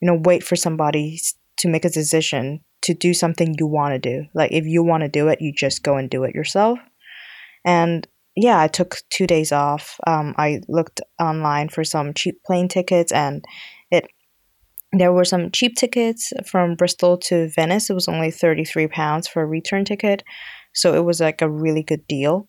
know, 0.02 0.20
wait 0.24 0.42
for 0.42 0.56
somebody 0.56 1.20
to 1.58 1.68
make 1.68 1.84
a 1.84 1.90
decision 1.90 2.60
to 2.82 2.94
do 2.94 3.12
something 3.12 3.54
you 3.58 3.66
want 3.66 3.92
to 3.92 3.98
do. 3.98 4.26
Like 4.34 4.52
if 4.52 4.64
you 4.64 4.82
want 4.82 5.02
to 5.02 5.08
do 5.08 5.28
it, 5.28 5.40
you 5.40 5.52
just 5.52 5.82
go 5.82 5.96
and 5.96 6.08
do 6.08 6.24
it 6.24 6.34
yourself. 6.34 6.78
And 7.64 8.06
yeah, 8.36 8.60
I 8.60 8.68
took 8.68 8.98
two 9.10 9.26
days 9.26 9.50
off. 9.50 9.98
Um, 10.06 10.34
I 10.38 10.60
looked 10.68 11.00
online 11.20 11.68
for 11.68 11.82
some 11.82 12.14
cheap 12.14 12.42
plane 12.44 12.68
tickets 12.68 13.10
and 13.10 13.44
there 14.92 15.12
were 15.12 15.24
some 15.24 15.50
cheap 15.50 15.76
tickets 15.76 16.32
from 16.46 16.74
Bristol 16.74 17.18
to 17.18 17.50
Venice. 17.54 17.90
It 17.90 17.94
was 17.94 18.08
only 18.08 18.30
33 18.30 18.88
pounds 18.88 19.28
for 19.28 19.42
a 19.42 19.46
return 19.46 19.84
ticket. 19.84 20.22
So 20.74 20.94
it 20.94 21.04
was 21.04 21.20
like 21.20 21.42
a 21.42 21.50
really 21.50 21.82
good 21.82 22.06
deal. 22.06 22.48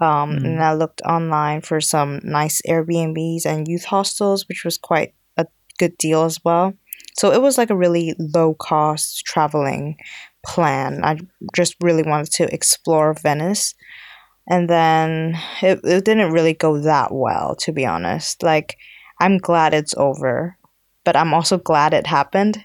Um, 0.00 0.38
mm. 0.38 0.44
And 0.44 0.62
I 0.62 0.74
looked 0.74 1.02
online 1.02 1.60
for 1.60 1.80
some 1.80 2.20
nice 2.22 2.62
Airbnbs 2.68 3.44
and 3.44 3.68
youth 3.68 3.84
hostels, 3.84 4.48
which 4.48 4.64
was 4.64 4.78
quite 4.78 5.14
a 5.36 5.46
good 5.78 5.98
deal 5.98 6.22
as 6.22 6.38
well. 6.44 6.74
So 7.14 7.32
it 7.32 7.42
was 7.42 7.58
like 7.58 7.70
a 7.70 7.76
really 7.76 8.14
low 8.18 8.54
cost 8.54 9.24
traveling 9.24 9.96
plan. 10.46 11.04
I 11.04 11.18
just 11.54 11.76
really 11.82 12.02
wanted 12.02 12.32
to 12.32 12.52
explore 12.52 13.14
Venice. 13.14 13.74
And 14.48 14.68
then 14.68 15.38
it, 15.60 15.80
it 15.84 16.04
didn't 16.04 16.32
really 16.32 16.54
go 16.54 16.78
that 16.80 17.12
well, 17.12 17.54
to 17.60 17.72
be 17.72 17.84
honest. 17.84 18.42
Like, 18.42 18.76
I'm 19.20 19.38
glad 19.38 19.74
it's 19.74 19.94
over 19.96 20.56
but 21.04 21.16
I'm 21.16 21.34
also 21.34 21.58
glad 21.58 21.94
it 21.94 22.06
happened. 22.06 22.64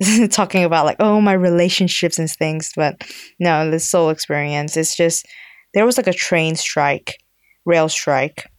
Talking 0.30 0.64
about 0.64 0.84
like, 0.84 0.96
oh, 1.00 1.20
my 1.20 1.32
relationships 1.32 2.18
and 2.18 2.30
things, 2.30 2.72
but 2.74 3.02
no, 3.38 3.70
this 3.70 3.88
soul 3.88 4.10
experience. 4.10 4.76
It's 4.76 4.96
just 4.96 5.26
there 5.74 5.86
was 5.86 5.96
like 5.96 6.08
a 6.08 6.12
train 6.12 6.56
strike, 6.56 7.18
rail 7.64 7.88
strike, 7.88 8.50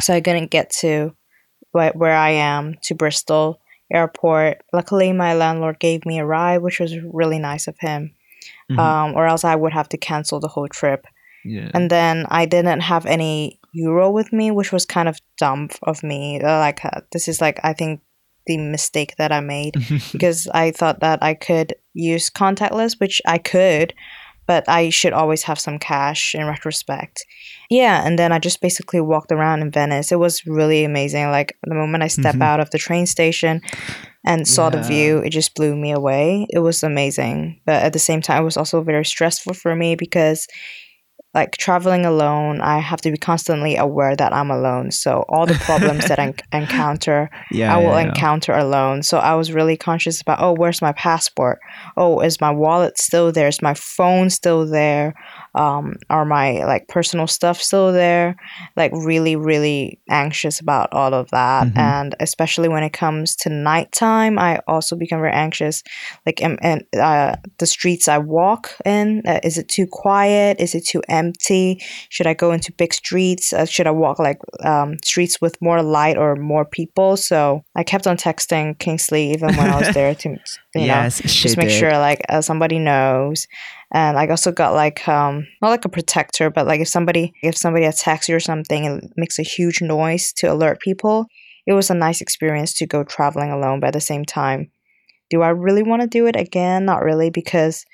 so 0.00 0.14
I 0.14 0.20
couldn't 0.20 0.50
get 0.50 0.70
to 0.80 1.14
where 1.72 2.14
I 2.14 2.30
am 2.30 2.76
to 2.84 2.94
Bristol 2.94 3.60
airport. 3.92 4.62
Luckily, 4.72 5.12
my 5.12 5.34
landlord 5.34 5.78
gave 5.78 6.04
me 6.06 6.18
a 6.18 6.26
ride, 6.26 6.58
which 6.58 6.80
was 6.80 6.96
really 7.12 7.38
nice 7.38 7.66
of 7.66 7.76
him. 7.78 8.14
Mm-hmm. 8.70 8.78
Um, 8.78 9.14
or 9.14 9.26
else 9.26 9.44
I 9.44 9.54
would 9.54 9.72
have 9.72 9.88
to 9.90 9.98
cancel 9.98 10.40
the 10.40 10.48
whole 10.48 10.68
trip. 10.68 11.06
Yeah. 11.44 11.70
And 11.74 11.90
then 11.90 12.26
I 12.28 12.46
didn't 12.46 12.80
have 12.80 13.06
any 13.06 13.60
euro 13.72 14.10
with 14.10 14.32
me, 14.32 14.50
which 14.50 14.72
was 14.72 14.86
kind 14.86 15.08
of 15.08 15.20
dumb 15.38 15.68
of 15.82 16.02
me. 16.02 16.40
Like 16.42 16.80
this 17.10 17.28
is 17.28 17.40
like 17.40 17.60
I 17.62 17.72
think 17.72 18.00
the 18.46 18.56
mistake 18.56 19.16
that 19.16 19.32
I 19.32 19.40
made 19.40 19.74
because 20.12 20.48
I 20.48 20.70
thought 20.70 21.00
that 21.00 21.22
I 21.22 21.34
could 21.34 21.74
use 21.94 22.30
contactless, 22.30 22.98
which 23.00 23.20
I 23.26 23.38
could, 23.38 23.94
but 24.46 24.68
I 24.68 24.90
should 24.90 25.12
always 25.12 25.44
have 25.44 25.58
some 25.58 25.78
cash 25.78 26.34
in 26.34 26.46
retrospect. 26.46 27.24
Yeah, 27.70 28.04
and 28.04 28.18
then 28.18 28.32
I 28.32 28.38
just 28.38 28.60
basically 28.60 29.00
walked 29.00 29.32
around 29.32 29.62
in 29.62 29.70
Venice. 29.70 30.12
It 30.12 30.18
was 30.18 30.46
really 30.46 30.84
amazing. 30.84 31.30
Like 31.30 31.56
the 31.62 31.74
moment 31.74 32.02
I 32.02 32.08
step 32.08 32.34
mm-hmm. 32.34 32.42
out 32.42 32.60
of 32.60 32.70
the 32.70 32.78
train 32.78 33.06
station 33.06 33.60
and 34.24 34.46
saw 34.46 34.64
yeah. 34.66 34.70
the 34.76 34.82
view, 34.82 35.18
it 35.18 35.30
just 35.30 35.54
blew 35.54 35.74
me 35.76 35.92
away. 35.92 36.46
It 36.50 36.60
was 36.60 36.82
amazing. 36.82 37.60
But 37.64 37.82
at 37.82 37.92
the 37.92 37.98
same 37.98 38.20
time, 38.20 38.42
it 38.42 38.44
was 38.44 38.56
also 38.56 38.82
very 38.82 39.04
stressful 39.04 39.54
for 39.54 39.74
me 39.74 39.94
because 39.94 40.46
like 41.34 41.56
traveling 41.56 42.04
alone, 42.04 42.60
I 42.60 42.78
have 42.78 43.00
to 43.02 43.10
be 43.10 43.16
constantly 43.16 43.76
aware 43.76 44.14
that 44.14 44.34
I'm 44.34 44.50
alone. 44.50 44.90
So 44.90 45.24
all 45.30 45.46
the 45.46 45.54
problems 45.54 46.06
that 46.08 46.18
I 46.18 46.34
encounter, 46.52 47.30
Yeah, 47.50 47.74
I 47.74 47.78
will 47.78 47.84
yeah, 47.84 48.00
yeah. 48.00 48.08
encounter 48.08 48.52
alone. 48.52 49.02
So 49.02 49.18
I 49.18 49.34
was 49.34 49.50
really 49.52 49.76
conscious 49.78 50.20
about, 50.20 50.42
oh, 50.42 50.52
where's 50.52 50.82
my 50.82 50.92
passport? 50.92 51.58
Oh, 51.96 52.20
is 52.20 52.40
my 52.40 52.50
wallet 52.50 52.98
still 52.98 53.32
there? 53.32 53.48
Is 53.48 53.62
my 53.62 53.72
phone 53.74 54.28
still 54.28 54.66
there? 54.66 55.14
Um, 55.54 55.96
are 56.08 56.24
my 56.24 56.64
like 56.64 56.88
personal 56.88 57.26
stuff 57.26 57.60
still 57.60 57.92
there? 57.92 58.36
Like 58.76 58.90
really, 58.94 59.36
really 59.36 60.00
anxious 60.08 60.60
about 60.60 60.92
all 60.92 61.12
of 61.14 61.30
that. 61.30 61.66
Mhm. 61.68 61.78
And 61.78 62.14
especially 62.20 62.68
when 62.68 62.82
it 62.82 62.92
comes 62.92 63.36
to 63.36 63.50
nighttime, 63.50 64.38
I 64.38 64.60
also 64.66 64.96
become 64.96 65.20
very 65.20 65.32
anxious. 65.32 65.82
Like, 66.24 66.42
am, 66.42 66.58
and 66.62 66.84
uh, 66.98 67.36
the 67.58 67.66
streets 67.66 68.08
I 68.08 68.18
walk 68.18 68.70
in, 68.84 69.22
uh, 69.26 69.40
is 69.42 69.58
it 69.58 69.68
too 69.68 69.86
quiet? 69.86 70.58
Is 70.60 70.74
it 70.74 70.86
too 70.86 71.02
empty? 71.08 71.82
Should 72.08 72.26
I 72.26 72.34
go 72.34 72.52
into 72.52 72.72
big 72.72 72.94
streets? 72.94 73.52
Uh, 73.52 73.66
should 73.66 73.86
I 73.86 73.90
walk 73.90 74.18
like 74.18 74.38
um, 74.64 74.96
streets 75.04 75.40
with 75.40 75.60
more 75.60 75.82
light 75.82 76.16
or 76.16 76.36
more 76.36 76.64
people? 76.64 77.16
So 77.16 77.62
I 77.76 77.82
kept 77.84 78.06
on 78.06 78.16
texting 78.16 78.78
Kingsley 78.78 79.30
even 79.32 79.54
when 79.56 79.68
I 79.70 79.78
was 79.78 79.92
there 79.94 80.14
to, 80.14 80.28
you 80.28 80.36
know, 80.74 80.84
yes, 80.86 81.20
she 81.28 81.42
just 81.42 81.56
make 81.56 81.68
did. 81.68 81.78
sure 81.78 81.92
like 81.92 82.22
uh, 82.28 82.40
somebody 82.40 82.78
knows 82.78 83.46
and 83.92 84.18
I 84.18 84.26
also 84.26 84.50
got 84.52 84.74
like 84.74 85.06
um 85.06 85.46
not 85.60 85.70
like 85.70 85.84
a 85.84 85.90
protector 85.90 86.50
but 86.50 86.66
like 86.66 86.80
if 86.80 86.88
somebody 86.88 87.32
if 87.42 87.56
somebody 87.56 87.84
attacks 87.84 88.28
you 88.28 88.36
or 88.36 88.40
something 88.40 88.84
it 88.84 89.04
makes 89.16 89.38
a 89.38 89.42
huge 89.42 89.82
noise 89.82 90.32
to 90.34 90.52
alert 90.52 90.80
people. 90.80 91.26
It 91.64 91.74
was 91.74 91.90
a 91.90 91.94
nice 91.94 92.20
experience 92.20 92.72
to 92.74 92.86
go 92.86 93.04
traveling 93.04 93.52
alone 93.52 93.78
but 93.78 93.88
at 93.88 93.92
the 93.92 94.00
same 94.00 94.24
time 94.24 94.70
do 95.30 95.40
i 95.42 95.48
really 95.48 95.82
want 95.82 96.02
to 96.02 96.08
do 96.08 96.26
it 96.26 96.36
again? 96.36 96.84
Not 96.84 97.02
really 97.02 97.30
because 97.30 97.84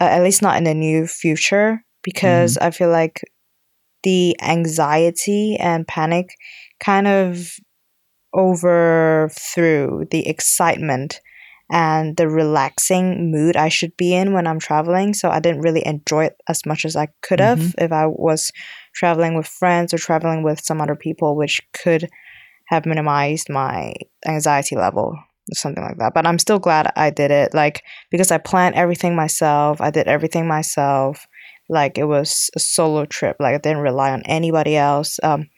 uh, 0.00 0.04
at 0.04 0.22
least 0.22 0.42
not 0.42 0.56
in 0.56 0.64
the 0.64 0.74
near 0.74 1.06
future 1.06 1.84
because 2.02 2.56
i 2.58 2.70
feel 2.70 2.90
like 2.90 3.20
the 4.02 4.34
anxiety 4.40 5.56
and 5.60 5.86
panic 5.86 6.28
kind 6.82 7.06
of 7.06 7.52
overthrew 8.34 10.06
the 10.10 10.26
excitement 10.26 11.20
and 11.70 12.16
the 12.16 12.28
relaxing 12.28 13.30
mood 13.30 13.56
I 13.56 13.68
should 13.68 13.96
be 13.96 14.14
in 14.14 14.32
when 14.32 14.46
I'm 14.46 14.58
traveling. 14.58 15.14
So 15.14 15.30
I 15.30 15.40
didn't 15.40 15.62
really 15.62 15.86
enjoy 15.86 16.24
it 16.26 16.36
as 16.48 16.66
much 16.66 16.84
as 16.84 16.96
I 16.96 17.08
could 17.22 17.40
have 17.40 17.58
Mhm. 17.58 17.74
if 17.78 17.92
I 17.92 18.06
was 18.06 18.50
traveling 18.94 19.34
with 19.36 19.46
friends 19.46 19.94
or 19.94 19.98
traveling 19.98 20.42
with 20.42 20.60
some 20.60 20.80
other 20.80 20.96
people, 20.96 21.36
which 21.36 21.60
could 21.72 22.08
have 22.66 22.86
minimized 22.86 23.48
my 23.48 23.94
anxiety 24.26 24.76
level 24.76 25.14
or 25.16 25.54
something 25.54 25.82
like 25.82 25.98
that. 25.98 26.12
But 26.14 26.26
I'm 26.26 26.38
still 26.38 26.58
glad 26.58 26.92
I 26.96 27.10
did 27.10 27.30
it, 27.30 27.54
like 27.54 27.82
because 28.10 28.30
I 28.30 28.38
planned 28.38 28.74
everything 28.74 29.14
myself. 29.16 29.80
I 29.80 29.90
did 29.90 30.06
everything 30.08 30.46
myself. 30.46 31.26
Like 31.68 31.98
it 31.98 32.04
was 32.04 32.50
a 32.56 32.60
solo 32.60 33.04
trip. 33.06 33.36
Like 33.38 33.54
I 33.54 33.58
didn't 33.58 33.82
rely 33.82 34.10
on 34.10 34.22
anybody 34.26 34.76
else. 34.76 35.20
Um, 35.22 35.48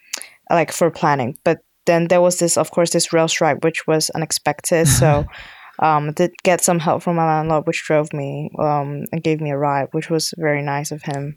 like 0.51 0.73
for 0.73 0.91
planning. 0.91 1.37
But 1.45 1.59
then 1.87 2.09
there 2.09 2.21
was 2.21 2.39
this, 2.39 2.57
of 2.57 2.71
course, 2.71 2.91
this 2.91 3.13
rail 3.13 3.29
strike, 3.29 3.65
which 3.65 3.87
was 3.87 4.11
unexpected. 4.11 4.87
So 4.87 5.25
um, 5.83 6.13
did 6.13 6.31
get 6.45 6.63
some 6.63 6.79
help 6.79 7.03
from 7.03 7.17
my 7.17 7.27
landlord, 7.27 7.67
which 7.67 7.85
drove 7.85 8.13
me 8.13 8.51
um, 8.59 9.05
and 9.13 9.23
gave 9.23 9.41
me 9.41 9.51
a 9.51 9.59
ride, 9.59 9.89
which 9.93 10.09
was 10.09 10.33
very 10.39 10.63
nice 10.63 10.93
of 10.93 11.03
him. 11.03 11.37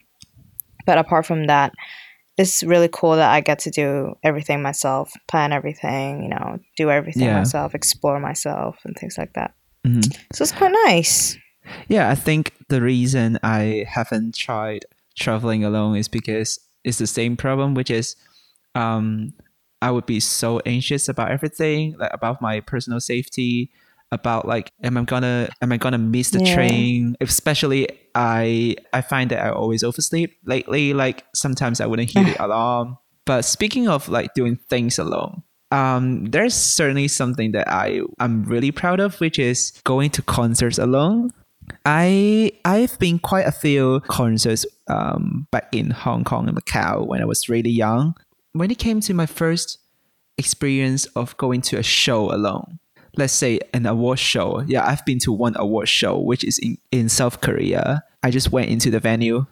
But 0.86 1.00
apart 1.00 1.26
from 1.26 1.48
that, 1.48 1.74
it's 2.38 2.64
really 2.64 2.90
cool 2.92 3.16
that 3.16 3.32
I 3.32 3.42
get 3.42 3.60
to 3.60 3.72
do 3.72 4.16
everything 4.24 4.62
myself, 4.62 5.12
plan 5.28 5.52
everything, 5.52 6.24
you 6.24 6.30
know, 6.30 6.60
do 6.78 6.92
everything 6.92 7.24
Yeah. 7.24 7.40
myself, 7.40 7.74
explore 7.74 8.20
myself, 8.20 8.78
and 8.86 8.96
things 8.96 9.18
like 9.18 9.34
that. 9.34 9.54
Mhm. 9.86 10.16
So 10.34 10.44
it's 10.44 10.52
quite 10.52 10.74
nice. 10.86 11.38
Yeah, 11.88 12.10
I 12.10 12.16
think 12.16 12.54
the 12.68 12.82
reason 12.82 13.40
I 13.42 13.86
haven't 13.88 14.36
tried 14.36 14.86
traveling 15.16 15.64
alone 15.64 15.96
is 15.98 16.08
because 16.08 16.60
it's 16.84 17.00
the 17.00 17.08
same 17.08 17.36
problem, 17.36 17.74
which 17.74 17.90
is 17.90 18.16
um, 18.76 19.34
I 19.82 19.90
would 19.90 20.06
be 20.06 20.20
so 20.20 20.60
anxious 20.66 21.08
about 21.08 21.32
everything, 21.32 21.96
like 21.98 22.14
about 22.14 22.42
my 22.42 22.60
personal 22.60 23.00
safety, 23.00 23.72
about 24.12 24.48
like 24.48 24.70
am 24.84 24.98
I 24.98 25.04
gonna 25.04 25.50
am 25.62 25.72
I 25.72 25.78
gonna 25.78 25.98
miss 25.98 26.30
the 26.32 26.40
Yeah. 26.44 26.54
train? 26.56 27.16
Especially 27.22 27.88
I 28.14 28.76
I 28.94 29.02
find 29.02 29.32
that 29.32 29.44
I 29.46 29.50
always 29.50 29.84
oversleep 29.84 30.38
lately. 30.46 30.94
Like 30.94 31.26
sometimes 31.36 31.82
I 31.82 31.86
wouldn't 31.86 32.10
hear 32.10 32.24
the 32.24 32.36
alarm. 32.46 32.98
But 33.26 33.42
speaking 33.44 33.88
of 33.88 34.08
like 34.08 34.34
doing 34.36 34.58
things 34.70 35.00
alone, 35.00 35.42
um, 35.72 36.26
there's 36.26 36.54
certainly 36.54 37.08
something 37.08 37.52
that 37.54 37.68
I 37.68 38.02
I'm 38.20 38.44
really 38.46 38.72
proud 38.72 39.00
of, 39.00 39.20
which 39.20 39.40
is 39.40 39.72
going 39.84 40.12
to 40.12 40.22
concerts 40.22 40.78
alone. 40.78 41.32
I 41.86 42.52
I've 42.64 42.98
been 43.00 43.18
quite 43.20 43.48
a 43.48 43.52
few 43.52 44.00
concerts 44.08 44.66
um, 44.88 45.48
back 45.52 45.68
in 45.74 45.90
Hong 45.90 46.24
Kong 46.24 46.48
and 46.48 46.56
Macau 46.56 47.06
when 47.08 47.22
I 47.22 47.26
was 47.26 47.50
really 47.50 47.72
young. 47.72 48.14
When 48.54 48.70
it 48.70 48.78
came 48.78 49.00
to 49.02 49.14
my 49.16 49.26
first 49.26 49.80
experience 50.38 51.06
of 51.16 51.36
going 51.38 51.62
to 51.62 51.78
a 51.80 51.84
show 51.84 52.32
alone, 52.32 52.80
let's 53.18 53.34
say 53.34 53.60
an 53.74 53.86
award 53.86 54.20
show. 54.20 54.62
Yeah, 54.68 54.86
I've 54.86 55.06
been 55.06 55.20
to 55.20 55.32
one 55.32 55.56
award 55.58 55.90
show, 55.90 56.20
which 56.20 56.44
is 56.44 56.60
in, 56.60 56.78
in 56.92 57.10
South 57.10 57.42
Korea. 57.42 58.04
I 58.24 58.32
just 58.32 58.52
went 58.52 58.70
into 58.70 58.90
the 58.90 59.00
venue 59.00 59.46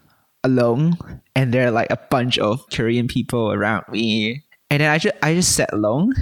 alone, 0.43 0.97
and 1.35 1.53
there 1.53 1.67
are 1.67 1.71
like 1.71 1.91
a 1.91 1.99
bunch 2.09 2.37
of 2.37 2.65
Korean 2.71 3.07
people 3.07 3.51
around 3.51 3.85
me, 3.89 4.43
and 4.69 4.81
then 4.81 4.89
I 4.89 4.97
just 4.97 5.15
I 5.21 5.33
just 5.33 5.55
sat 5.55 5.71
alone, 5.73 6.13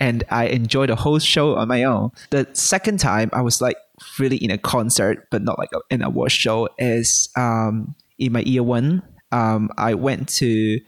and 0.00 0.24
I 0.30 0.46
enjoyed 0.46 0.90
the 0.90 0.96
whole 0.96 1.18
show 1.18 1.56
on 1.56 1.68
my 1.68 1.84
own. 1.84 2.10
The 2.30 2.48
second 2.52 2.98
time, 2.98 3.30
I 3.32 3.42
was 3.42 3.60
like 3.60 3.76
really 4.18 4.36
in 4.36 4.50
a 4.50 4.58
concert, 4.58 5.28
but 5.30 5.42
not 5.42 5.58
like 5.58 5.70
an 5.90 6.02
award 6.02 6.32
show. 6.32 6.68
Is 6.78 7.28
um 7.36 7.94
in 8.18 8.32
my 8.32 8.40
year 8.40 8.62
one, 8.62 9.02
um 9.32 9.70
I 9.76 9.94
went 9.94 10.28
to 10.40 10.80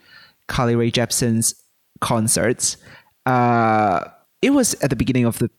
Carly 0.48 0.74
Rae 0.74 0.90
Jepsen's 0.90 1.54
concerts. 2.00 2.76
Uh, 3.26 4.08
it 4.42 4.50
was 4.50 4.74
at 4.82 4.90
the 4.90 4.96
beginning 4.96 5.26
of 5.26 5.38
the 5.38 5.50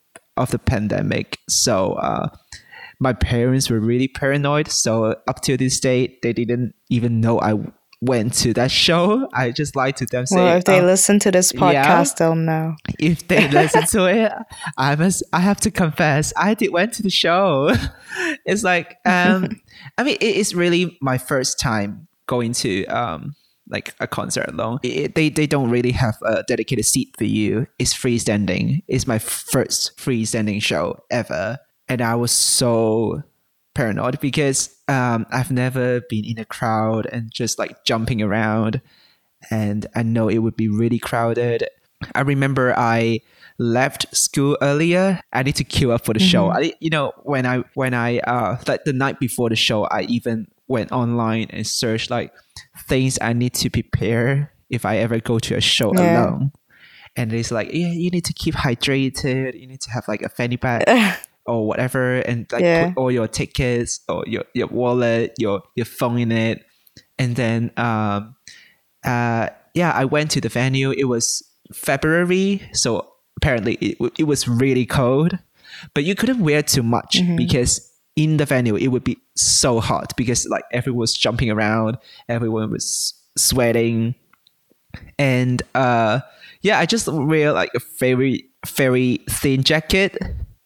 of 0.42 0.52
the 0.52 0.60
pandemic, 0.60 1.38
so 1.50 1.94
uh, 1.94 2.30
my 3.00 3.14
parents 3.14 3.70
were 3.70 3.80
really 3.80 4.08
paranoid. 4.08 4.70
So 4.70 5.16
up 5.28 5.42
to 5.42 5.58
this 5.58 5.80
day, 5.80 6.20
they 6.22 6.34
didn't 6.34 6.76
even 6.90 7.20
know 7.20 7.40
I 7.40 7.56
went 8.02 8.34
to 8.34 8.54
that 8.54 8.72
show. 8.72 9.30
I 9.34 9.52
just 9.52 9.76
lied 9.76 9.96
to 9.98 10.06
them, 10.06 10.26
saying, 10.26 10.44
Well, 10.44 10.58
if 10.58 10.66
they 10.66 10.82
"Oh, 10.82 10.86
listen 10.86 11.20
to 11.20 11.32
this 11.32 11.54
yeah. 11.54 11.60
podcast, 11.60 12.18
they'll 12.18 12.36
know. 12.36 12.76
if 13.00 13.28
they 13.28 13.48
listen 13.50 13.86
to 13.88 14.06
it, 14.06 14.32
I 14.78 14.96
must 14.96 15.24
I 15.32 15.40
have 15.40 15.60
to 15.62 15.72
confess 15.72 16.34
I 16.36 16.54
did 16.56 16.72
went 16.72 16.94
to 16.94 17.04
the 17.04 17.10
show. 17.10 17.72
it's 18.46 18.64
like 18.64 18.98
um 19.06 19.50
I 19.98 20.04
mean 20.04 20.18
it 20.20 20.36
is 20.36 20.54
really 20.56 20.98
my 21.02 21.18
first 21.18 21.60
time 21.60 22.08
going 22.28 22.54
to 22.54 22.86
um 22.86 23.36
like 23.72 23.96
a 24.00 24.08
concert 24.08 24.54
long. 24.54 24.80
It- 24.84 25.16
they 25.16 25.30
they 25.30 25.48
don't 25.48 25.70
really 25.70 25.92
have 25.92 26.18
a 26.24 26.44
dedicated 26.44 26.86
seat 26.86 27.16
for 27.18 27.24
you. 27.26 27.68
It's 27.80 27.94
freestanding. 27.94 28.84
It's 28.88 29.08
my 29.08 29.18
first 29.20 29.98
freestanding 29.98 30.62
show 30.62 31.00
ever, 31.10 31.58
and 31.88 32.02
I 32.02 32.16
was 32.16 32.32
so 32.32 33.24
paranoid 33.74 34.20
because 34.20 34.70
um 34.90 35.26
I've 35.32 35.50
never 35.52 36.02
been 36.10 36.26
in 36.26 36.38
a 36.38 36.46
crowd 36.46 37.06
and 37.12 37.32
just 37.32 37.58
like 37.58 37.86
jumping 37.86 38.22
around 38.22 38.82
and 39.50 39.88
I 39.96 40.04
know 40.04 40.28
it 40.28 40.40
would 40.40 40.56
be 40.58 40.68
really 40.68 41.00
crowded. 41.00 41.66
I 42.14 42.22
remember 42.22 42.74
I 42.78 43.22
left 43.58 44.14
school 44.16 44.58
earlier. 44.62 45.22
I 45.34 45.44
need 45.44 45.56
to 45.56 45.64
queue 45.64 45.92
up 45.92 46.04
for 46.06 46.14
the 46.14 46.20
show. 46.20 46.50
I, 46.50 46.74
you 46.80 46.90
know, 46.90 47.14
when 47.24 47.46
I 47.46 47.64
when 47.76 47.94
I 47.94 48.20
uh 48.20 48.58
like 48.68 48.84
the 48.84 48.94
night 48.94 49.20
before 49.20 49.50
the 49.50 49.56
show, 49.56 49.86
I 49.86 50.02
even 50.04 50.48
went 50.72 50.92
online 50.92 51.48
and 51.52 51.68
searched 51.68 52.10
like 52.10 52.34
things 52.88 53.20
I 53.22 53.34
need 53.34 53.54
to 53.56 53.70
prepare 53.70 54.54
if 54.70 54.86
I 54.86 54.98
ever 54.98 55.20
go 55.20 55.38
to 55.40 55.56
a 55.56 55.62
show 55.62 55.92
Yeah. 55.94 56.02
alone. 56.26 56.52
And 57.18 57.34
it's 57.34 57.52
like, 57.52 57.74
yeah, 57.74 57.92
you 57.92 58.10
need 58.10 58.24
to 58.26 58.34
keep 58.34 58.56
hydrated. 58.56 59.60
You 59.60 59.68
need 59.68 59.82
to 59.82 59.92
have 59.92 60.08
like 60.08 60.22
a 60.22 60.30
fanny 60.30 60.56
pack 60.58 60.88
or 61.46 61.68
whatever, 61.68 62.20
and 62.20 62.48
like 62.52 62.64
Yeah. 62.64 62.86
put 62.88 62.98
all 62.98 63.12
your 63.12 63.28
tickets 63.28 64.00
or 64.08 64.24
your 64.28 64.46
your 64.54 64.68
wallet, 64.68 65.34
your 65.38 65.62
your 65.76 65.86
phone 65.86 66.20
in 66.20 66.32
it, 66.32 66.64
and 67.20 67.36
then 67.36 67.72
um, 67.76 68.36
uh, 69.04 69.50
yeah, 69.74 69.92
I 69.92 70.06
went 70.06 70.32
to 70.32 70.42
the 70.42 70.48
venue. 70.50 70.92
It 70.92 71.06
was 71.06 71.44
February, 71.74 72.62
so 72.72 73.12
apparently 73.36 73.74
it 73.82 73.98
it 74.18 74.24
was 74.24 74.48
really 74.48 74.86
cold, 74.86 75.38
but 75.94 76.06
you 76.06 76.16
couldn't 76.16 76.40
wear 76.40 76.64
too 76.64 76.84
much 76.84 77.20
because 77.36 77.91
in 78.16 78.38
the 78.38 78.46
venue 78.46 78.76
it 78.76 78.88
would 78.88 79.04
be 79.04 79.18
so 79.36 79.80
hot 79.80 80.14
because 80.18 80.46
like 80.48 80.64
everyone 80.72 81.00
was 81.00 81.14
jumping 81.14 81.50
around, 81.50 81.98
everyone 82.28 82.72
was 82.72 83.14
sweating, 83.38 84.16
and 85.18 85.62
uh, 85.76 86.20
yeah, 86.62 86.80
I 86.80 86.86
just 86.86 87.08
wear 87.08 87.52
like 87.54 87.72
a 87.76 87.80
very 88.00 88.50
very 88.68 89.20
thin 89.30 89.64
jacket, 89.64 90.18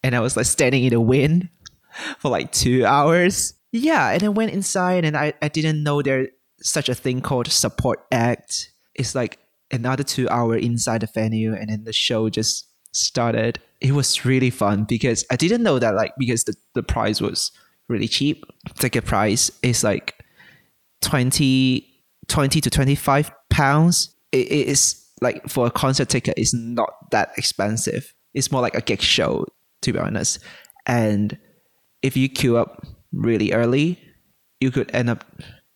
and 0.03 0.15
I 0.15 0.19
was 0.19 0.35
like 0.35 0.45
standing 0.45 0.83
in 0.83 0.91
the 0.91 1.01
wind 1.01 1.49
for 2.19 2.29
like 2.29 2.51
two 2.51 2.85
hours. 2.85 3.53
Yeah, 3.71 4.11
and 4.11 4.23
I 4.23 4.29
went 4.29 4.51
inside, 4.51 5.05
and 5.05 5.15
I 5.15 5.33
I 5.41 5.47
didn't 5.47 5.83
know 5.83 6.01
there 6.01 6.29
such 6.61 6.89
a 6.89 6.95
thing 6.95 7.21
called 7.21 7.47
support 7.47 8.05
act. 8.11 8.71
It's 8.95 9.13
like 9.13 9.39
another 9.71 10.03
two 10.03 10.27
hour 10.29 10.55
inside 10.55 11.01
the 11.01 11.07
venue, 11.07 11.53
and 11.53 11.69
then 11.69 11.83
the 11.83 11.93
show 11.93 12.29
just 12.29 12.67
started. 12.91 13.59
It 13.85 13.91
was 13.91 14.25
really 14.25 14.49
fun 14.49 14.85
because 14.85 15.23
I 15.29 15.35
didn't 15.35 15.61
know 15.61 15.77
that 15.77 15.93
like 15.93 16.13
because 16.17 16.45
the, 16.45 16.55
the 16.73 16.81
price 16.81 17.21
was 17.21 17.51
really 17.87 18.07
cheap. 18.07 18.43
Ticket 18.79 19.05
price 19.05 19.51
is 19.61 19.83
like 19.83 20.15
20 21.01 21.87
20 22.27 22.61
to 22.61 22.69
25 22.71 23.31
pounds. 23.51 24.15
It, 24.31 24.51
It 24.51 24.67
is 24.67 25.05
like 25.21 25.47
for 25.47 25.67
a 25.67 25.71
concert 25.71 26.09
ticket, 26.09 26.33
it's 26.35 26.53
not 26.53 26.89
that 27.11 27.29
expensive. 27.37 28.11
It's 28.33 28.51
more 28.51 28.61
like 28.61 28.75
a 28.75 28.81
gig 28.81 29.01
show, 29.01 29.45
to 29.83 29.93
be 29.93 29.99
honest. 29.99 30.39
And 30.87 31.37
if 32.01 32.17
you 32.17 32.27
queue 32.27 32.57
up 32.57 32.83
really 33.11 33.53
early, 33.53 33.99
you 34.59 34.71
could 34.71 34.89
end 34.95 35.11
up 35.11 35.25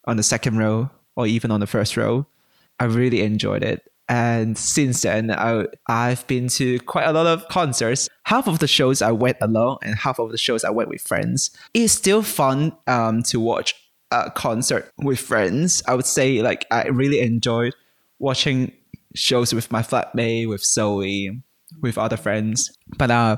on 0.05 0.17
the 0.17 0.23
second 0.23 0.57
row 0.57 0.89
or 1.15 1.27
even 1.27 1.51
on 1.51 1.59
the 1.59 1.67
first 1.67 1.95
row. 1.95 2.25
I 2.79 2.85
really 2.85 3.21
enjoyed 3.21 3.63
it. 3.63 3.83
And 4.09 4.57
since 4.57 5.03
then, 5.03 5.29
I, 5.29 5.65
I've 5.87 6.25
been 6.25 6.47
to 6.49 6.79
quite 6.79 7.05
a 7.05 7.13
lot 7.13 7.27
of 7.27 7.47
concerts. 7.47 8.09
Half 8.25 8.47
of 8.47 8.57
the 8.57 8.67
shows 8.67 9.03
I 9.03 9.11
went 9.11 9.37
alone, 9.39 9.77
and 9.83 9.95
half 9.95 10.17
of 10.17 10.31
the 10.31 10.37
shows 10.37 10.63
I 10.63 10.71
went 10.71 10.89
with 10.89 11.01
friends. 11.01 11.51
It's 11.75 11.93
still 11.93 12.23
fun 12.23 12.75
um, 12.87 13.21
to 13.23 13.39
watch 13.39 13.75
a 14.09 14.31
concert 14.31 14.91
with 14.97 15.19
friends. 15.19 15.83
I 15.87 15.93
would 15.93 16.07
say, 16.07 16.41
like, 16.41 16.65
I 16.71 16.87
really 16.87 17.19
enjoyed 17.19 17.75
watching 18.17 18.71
shows 19.15 19.53
with 19.53 19.71
my 19.71 19.83
flatmate, 19.83 20.49
with 20.49 20.65
Zoe, 20.65 21.43
with 21.79 21.99
other 21.99 22.17
friends. 22.17 22.75
But 22.97 23.11
uh, 23.11 23.37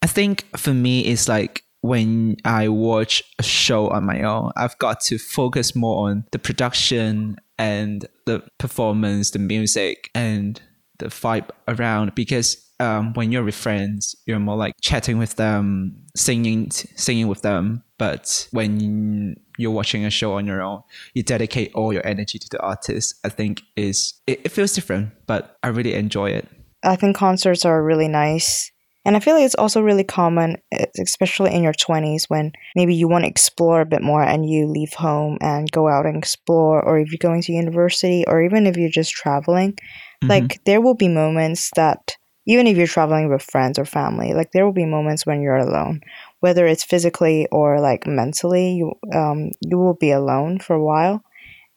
I 0.00 0.06
think 0.06 0.46
for 0.56 0.72
me, 0.72 1.06
it's 1.06 1.28
like 1.28 1.63
when 1.84 2.34
I 2.46 2.68
watch 2.68 3.22
a 3.38 3.42
show 3.42 3.88
on 3.88 4.06
my 4.06 4.22
own, 4.22 4.52
I've 4.56 4.78
got 4.78 5.00
to 5.00 5.18
focus 5.18 5.76
more 5.76 6.08
on 6.08 6.24
the 6.32 6.38
production 6.38 7.36
and 7.58 8.08
the 8.24 8.42
performance, 8.58 9.32
the 9.32 9.38
music, 9.38 10.10
and 10.14 10.58
the 10.98 11.08
vibe 11.08 11.50
around. 11.68 12.14
Because 12.14 12.56
um, 12.80 13.12
when 13.12 13.30
you're 13.30 13.44
with 13.44 13.54
friends, 13.54 14.16
you're 14.24 14.38
more 14.38 14.56
like 14.56 14.72
chatting 14.80 15.18
with 15.18 15.36
them, 15.36 16.06
singing, 16.16 16.70
singing 16.70 17.28
with 17.28 17.42
them. 17.42 17.84
But 17.98 18.48
when 18.50 19.36
you're 19.58 19.70
watching 19.70 20.06
a 20.06 20.10
show 20.10 20.32
on 20.32 20.46
your 20.46 20.62
own, 20.62 20.80
you 21.12 21.22
dedicate 21.22 21.70
all 21.74 21.92
your 21.92 22.06
energy 22.06 22.38
to 22.38 22.48
the 22.50 22.60
artist. 22.60 23.14
I 23.26 23.28
think 23.28 23.60
is 23.76 24.14
it, 24.26 24.40
it 24.42 24.52
feels 24.52 24.72
different, 24.72 25.10
but 25.26 25.58
I 25.62 25.68
really 25.68 25.92
enjoy 25.92 26.30
it. 26.30 26.48
I 26.82 26.96
think 26.96 27.14
concerts 27.14 27.66
are 27.66 27.84
really 27.84 28.08
nice 28.08 28.70
and 29.04 29.16
I 29.16 29.20
feel 29.20 29.34
like 29.34 29.44
it's 29.44 29.54
also 29.54 29.82
really 29.82 30.04
common, 30.04 30.56
especially 30.98 31.52
in 31.54 31.62
your 31.62 31.74
20s, 31.74 32.24
when 32.28 32.52
maybe 32.74 32.94
you 32.94 33.06
want 33.06 33.24
to 33.24 33.30
explore 33.30 33.82
a 33.82 33.86
bit 33.86 34.02
more 34.02 34.22
and 34.22 34.48
you 34.48 34.66
leave 34.66 34.94
home 34.94 35.36
and 35.42 35.70
go 35.70 35.88
out 35.88 36.06
and 36.06 36.16
explore, 36.16 36.82
or 36.82 36.98
if 36.98 37.12
you're 37.12 37.18
going 37.18 37.42
to 37.42 37.52
university, 37.52 38.24
or 38.26 38.42
even 38.42 38.66
if 38.66 38.78
you're 38.78 38.88
just 38.88 39.12
traveling. 39.12 39.72
Mm-hmm. 39.72 40.28
Like, 40.28 40.64
there 40.64 40.80
will 40.80 40.94
be 40.94 41.08
moments 41.08 41.70
that, 41.76 42.16
even 42.46 42.66
if 42.66 42.78
you're 42.78 42.86
traveling 42.86 43.28
with 43.28 43.42
friends 43.42 43.78
or 43.78 43.84
family, 43.84 44.32
like, 44.32 44.52
there 44.52 44.64
will 44.64 44.72
be 44.72 44.86
moments 44.86 45.26
when 45.26 45.42
you're 45.42 45.56
alone, 45.56 46.00
whether 46.40 46.66
it's 46.66 46.84
physically 46.84 47.46
or 47.52 47.80
like 47.80 48.06
mentally, 48.06 48.72
you, 48.72 48.92
um, 49.14 49.50
you 49.60 49.78
will 49.78 49.94
be 49.94 50.12
alone 50.12 50.58
for 50.60 50.76
a 50.76 50.84
while. 50.84 51.22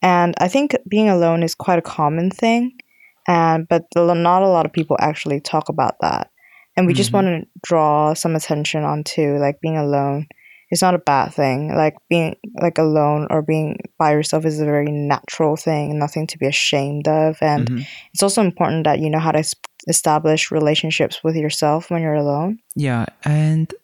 And 0.00 0.34
I 0.38 0.48
think 0.48 0.76
being 0.88 1.10
alone 1.10 1.42
is 1.42 1.54
quite 1.54 1.78
a 1.78 1.82
common 1.82 2.30
thing. 2.30 2.78
And, 3.26 3.68
but 3.68 3.84
not 3.94 4.42
a 4.42 4.48
lot 4.48 4.64
of 4.64 4.72
people 4.72 4.96
actually 4.98 5.40
talk 5.40 5.68
about 5.68 5.96
that 6.00 6.30
and 6.78 6.86
we 6.86 6.92
mm-hmm. 6.92 6.98
just 6.98 7.12
want 7.12 7.26
to 7.26 7.46
draw 7.62 8.14
some 8.14 8.36
attention 8.36 8.84
onto 8.84 9.36
like 9.38 9.60
being 9.60 9.76
alone 9.76 10.28
it's 10.70 10.82
not 10.82 10.94
a 10.94 10.98
bad 10.98 11.34
thing 11.34 11.74
like 11.74 11.96
being 12.08 12.36
like 12.62 12.78
alone 12.78 13.26
or 13.30 13.42
being 13.42 13.78
by 13.98 14.12
yourself 14.12 14.44
is 14.44 14.60
a 14.60 14.64
very 14.64 14.90
natural 14.90 15.56
thing 15.56 15.98
nothing 15.98 16.26
to 16.26 16.38
be 16.38 16.46
ashamed 16.46 17.08
of 17.08 17.36
and 17.42 17.68
mm-hmm. 17.68 17.82
it's 18.14 18.22
also 18.22 18.42
important 18.42 18.84
that 18.84 19.00
you 19.00 19.10
know 19.10 19.18
how 19.18 19.32
to 19.32 19.42
establish 19.88 20.50
relationships 20.50 21.24
with 21.24 21.34
yourself 21.34 21.90
when 21.90 22.00
you're 22.00 22.14
alone 22.14 22.58
yeah 22.76 23.06
and 23.24 23.74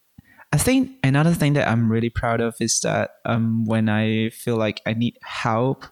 i 0.53 0.57
think 0.57 0.91
another 1.03 1.33
thing 1.33 1.53
that 1.53 1.67
i'm 1.67 1.91
really 1.91 2.09
proud 2.09 2.39
of 2.39 2.55
is 2.61 2.79
that 2.79 3.15
um 3.25 3.65
when 3.65 3.89
i 3.89 4.29
feel 4.29 4.55
like 4.55 4.81
i 4.85 4.93
need 4.93 5.17
help 5.23 5.85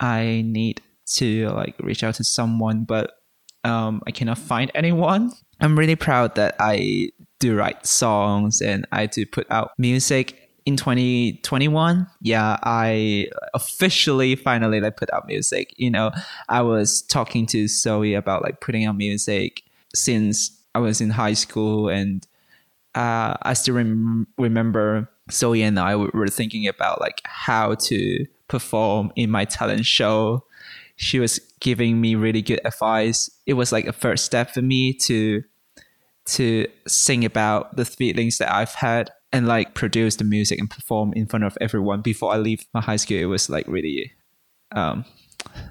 i 0.00 0.42
need 0.44 0.80
to 1.06 1.48
like 1.50 1.76
reach 1.78 2.02
out 2.02 2.14
to 2.14 2.24
someone 2.24 2.84
but 2.84 3.18
um, 3.64 4.02
I 4.06 4.10
cannot 4.10 4.38
find 4.38 4.70
anyone. 4.74 5.32
I'm 5.62 5.78
really 5.78 5.96
proud 5.96 6.34
that 6.34 6.56
I 6.58 7.10
do 7.38 7.56
write 7.56 7.86
songs 7.86 8.60
and 8.60 8.86
I 8.92 9.06
do 9.06 9.24
put 9.26 9.50
out 9.50 9.72
music 9.78 10.38
in 10.64 10.76
2021 10.76 12.06
yeah 12.20 12.56
i 12.62 13.26
officially 13.52 14.36
finally 14.36 14.80
like 14.80 14.96
put 14.96 15.12
out 15.12 15.26
music. 15.26 15.74
You 15.76 15.90
know 15.90 16.12
i 16.48 16.62
was 16.62 17.02
talking 17.02 17.46
to 17.46 17.66
zoe 17.66 18.14
about 18.14 18.44
like 18.44 18.60
putting 18.60 18.84
out 18.84 18.96
music 18.96 19.64
since 19.92 20.56
i 20.76 20.78
was 20.78 21.00
in 21.00 21.10
high 21.10 21.32
school 21.32 21.88
and 21.88 22.24
uh, 22.94 23.34
i 23.42 23.54
still 23.54 23.74
rem- 23.74 24.28
remember 24.38 25.10
zoe 25.32 25.62
and 25.62 25.80
i 25.80 25.96
were 25.96 26.28
thinking 26.28 26.68
about 26.68 27.00
like 27.00 27.22
how 27.24 27.74
to 27.74 28.24
perform 28.52 29.10
in 29.16 29.30
my 29.30 29.46
talent 29.46 29.86
show. 29.86 30.44
She 30.96 31.18
was 31.18 31.40
giving 31.60 32.02
me 32.02 32.14
really 32.14 32.42
good 32.42 32.60
advice. 32.66 33.30
It 33.46 33.54
was 33.54 33.72
like 33.72 33.86
a 33.86 33.94
first 33.94 34.26
step 34.26 34.52
for 34.52 34.60
me 34.60 34.92
to 35.08 35.42
to 36.24 36.66
sing 36.86 37.24
about 37.24 37.76
the 37.76 37.84
feelings 37.84 38.38
that 38.38 38.52
I've 38.52 38.74
had 38.74 39.10
and 39.32 39.46
like 39.46 39.74
produce 39.74 40.16
the 40.16 40.24
music 40.24 40.58
and 40.58 40.70
perform 40.70 41.12
in 41.14 41.26
front 41.26 41.44
of 41.44 41.56
everyone 41.60 42.02
before 42.02 42.32
I 42.32 42.36
leave 42.36 42.66
my 42.74 42.80
high 42.80 42.96
school. 42.96 43.18
It 43.18 43.24
was 43.26 43.48
like 43.48 43.66
really 43.66 44.12
um, 44.72 45.04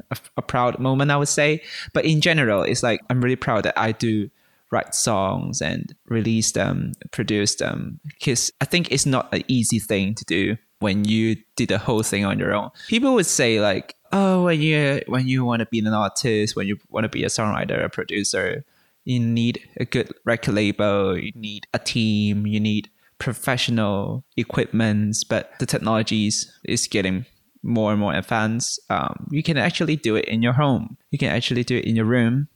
a, 0.09 0.17
a 0.37 0.41
proud 0.41 0.79
moment, 0.79 1.11
I 1.11 1.17
would 1.17 1.27
say. 1.27 1.61
But 1.93 2.05
in 2.05 2.21
general, 2.21 2.63
it's 2.63 2.83
like 2.83 3.01
I'm 3.09 3.21
really 3.21 3.35
proud 3.35 3.63
that 3.63 3.77
I 3.77 3.91
do 3.91 4.29
write 4.71 4.95
songs 4.95 5.61
and 5.61 5.93
release 6.07 6.53
them, 6.53 6.93
produce 7.11 7.55
them, 7.55 7.99
because 8.05 8.51
I 8.61 8.65
think 8.65 8.91
it's 8.91 9.05
not 9.05 9.33
an 9.33 9.43
easy 9.47 9.79
thing 9.79 10.15
to 10.15 10.25
do 10.25 10.57
when 10.79 11.05
you 11.05 11.35
did 11.55 11.69
the 11.69 11.77
whole 11.77 12.03
thing 12.03 12.25
on 12.25 12.39
your 12.39 12.53
own. 12.53 12.71
People 12.87 13.13
would 13.13 13.25
say 13.25 13.59
like, 13.61 13.95
oh, 14.11 14.45
when 14.45 14.61
you 14.61 15.01
when 15.07 15.27
you 15.27 15.45
want 15.45 15.59
to 15.59 15.65
be 15.67 15.79
an 15.79 15.87
artist, 15.87 16.55
when 16.55 16.67
you 16.67 16.77
want 16.89 17.03
to 17.03 17.09
be 17.09 17.23
a 17.23 17.27
songwriter, 17.27 17.83
a 17.83 17.89
producer, 17.89 18.65
you 19.03 19.19
need 19.19 19.67
a 19.77 19.85
good 19.85 20.13
record 20.25 20.55
label, 20.55 21.17
you 21.17 21.31
need 21.35 21.67
a 21.73 21.79
team, 21.79 22.45
you 22.45 22.59
need 22.59 22.89
professional 23.17 24.23
equipment, 24.37 25.17
but 25.29 25.51
the 25.59 25.65
technologies 25.65 26.51
is 26.65 26.87
getting 26.87 27.25
more 27.63 27.91
and 27.91 27.99
more 27.99 28.13
advanced. 28.13 28.79
Um, 28.89 29.27
you 29.31 29.43
can 29.43 29.57
actually 29.57 29.95
do 29.95 30.15
it 30.15 30.25
in 30.25 30.41
your 30.41 30.53
home. 30.53 30.97
You 31.11 31.19
can 31.19 31.29
actually 31.29 31.63
do 31.63 31.77
it 31.77 31.85
in 31.85 31.95
your 31.95 32.05
room. 32.05 32.47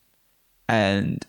And 0.68 1.24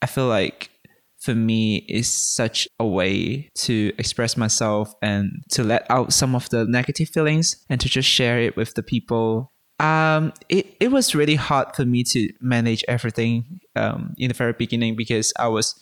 I 0.00 0.06
feel 0.06 0.26
like 0.26 0.70
for 1.18 1.34
me 1.34 1.84
is 1.88 2.08
such 2.08 2.68
a 2.78 2.86
way 2.86 3.50
to 3.54 3.92
express 3.98 4.36
myself 4.36 4.94
and 5.02 5.44
to 5.50 5.64
let 5.64 5.86
out 5.90 6.12
some 6.12 6.34
of 6.34 6.48
the 6.50 6.64
negative 6.64 7.08
feelings 7.08 7.64
and 7.68 7.80
to 7.80 7.88
just 7.88 8.08
share 8.08 8.38
it 8.38 8.56
with 8.56 8.74
the 8.74 8.82
people 8.82 9.52
um, 9.80 10.32
it, 10.48 10.76
it 10.80 10.90
was 10.90 11.14
really 11.14 11.36
hard 11.36 11.74
for 11.74 11.84
me 11.84 12.02
to 12.04 12.32
manage 12.40 12.84
everything 12.88 13.60
um, 13.76 14.14
in 14.18 14.28
the 14.28 14.34
very 14.34 14.52
beginning 14.52 14.96
because 14.96 15.32
I 15.38 15.48
was 15.48 15.78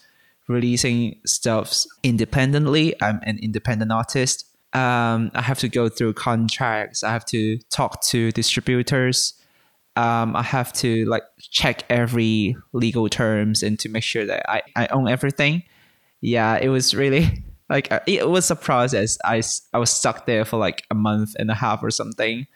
releasing 0.49 1.19
stuff 1.25 1.85
independently. 2.03 3.01
I'm 3.03 3.21
an 3.23 3.39
independent 3.39 3.91
artist. 3.91 4.45
Um, 4.75 5.31
I 5.35 5.41
have 5.41 5.59
to 5.61 5.69
go 5.69 5.89
through 5.89 6.13
contracts. 6.13 7.03
I 7.03 7.11
have 7.11 7.25
to 7.27 7.59
talk 7.71 8.03
to 8.05 8.31
distributors. 8.33 9.35
Um, 9.97 10.37
I 10.37 10.43
have 10.43 10.75
to 10.75 11.07
like 11.07 11.23
check 11.39 11.85
every 11.89 12.55
legal 12.75 13.09
terms 13.09 13.63
and 13.63 13.79
to 13.79 13.89
make 13.89 14.03
sure 14.03 14.27
that 14.27 14.49
I, 14.51 14.63
I 14.77 14.87
own 14.89 15.09
everything. 15.09 15.63
Yeah, 16.21 16.59
it 16.59 16.69
was 16.69 16.95
really 16.95 17.45
like 17.71 17.91
uh, 17.91 18.01
it 18.07 18.29
was 18.29 18.51
a 18.51 18.57
process. 18.57 19.17
I, 19.25 19.43
I 19.73 19.79
was 19.79 19.91
stuck 19.91 20.27
there 20.27 20.45
for 20.45 20.59
like 20.59 20.85
a 20.91 20.95
month 20.95 21.35
and 21.39 21.51
a 21.51 21.55
half 21.55 21.83
or 21.83 21.91
something 21.91 22.47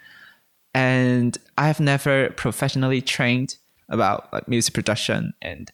and 0.74 1.37
I 1.59 1.66
have 1.66 1.80
never 1.80 2.30
professionally 2.30 3.00
trained 3.00 3.56
about 3.88 4.33
like 4.33 4.48
music 4.48 4.74
production 4.74 5.35
and 5.42 5.70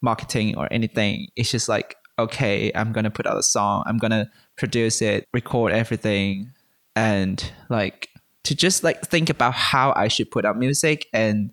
marketing 0.00 0.56
or 0.56 0.68
anything. 0.72 1.28
It's 1.36 1.50
just 1.50 1.68
like, 1.68 1.96
okay, 2.18 2.72
I'm 2.74 2.92
gonna 2.92 3.10
put 3.10 3.26
out 3.26 3.38
a 3.38 3.42
song, 3.42 3.84
I'm 3.86 3.98
gonna 3.98 4.30
produce 4.56 5.00
it, 5.02 5.26
record 5.32 5.72
everything, 5.72 6.52
and 6.96 7.52
like 7.68 8.08
to 8.44 8.54
just 8.54 8.82
like 8.82 9.06
think 9.06 9.30
about 9.30 9.54
how 9.54 9.92
I 9.96 10.08
should 10.08 10.30
put 10.30 10.44
out 10.44 10.58
music 10.58 11.06
and 11.12 11.52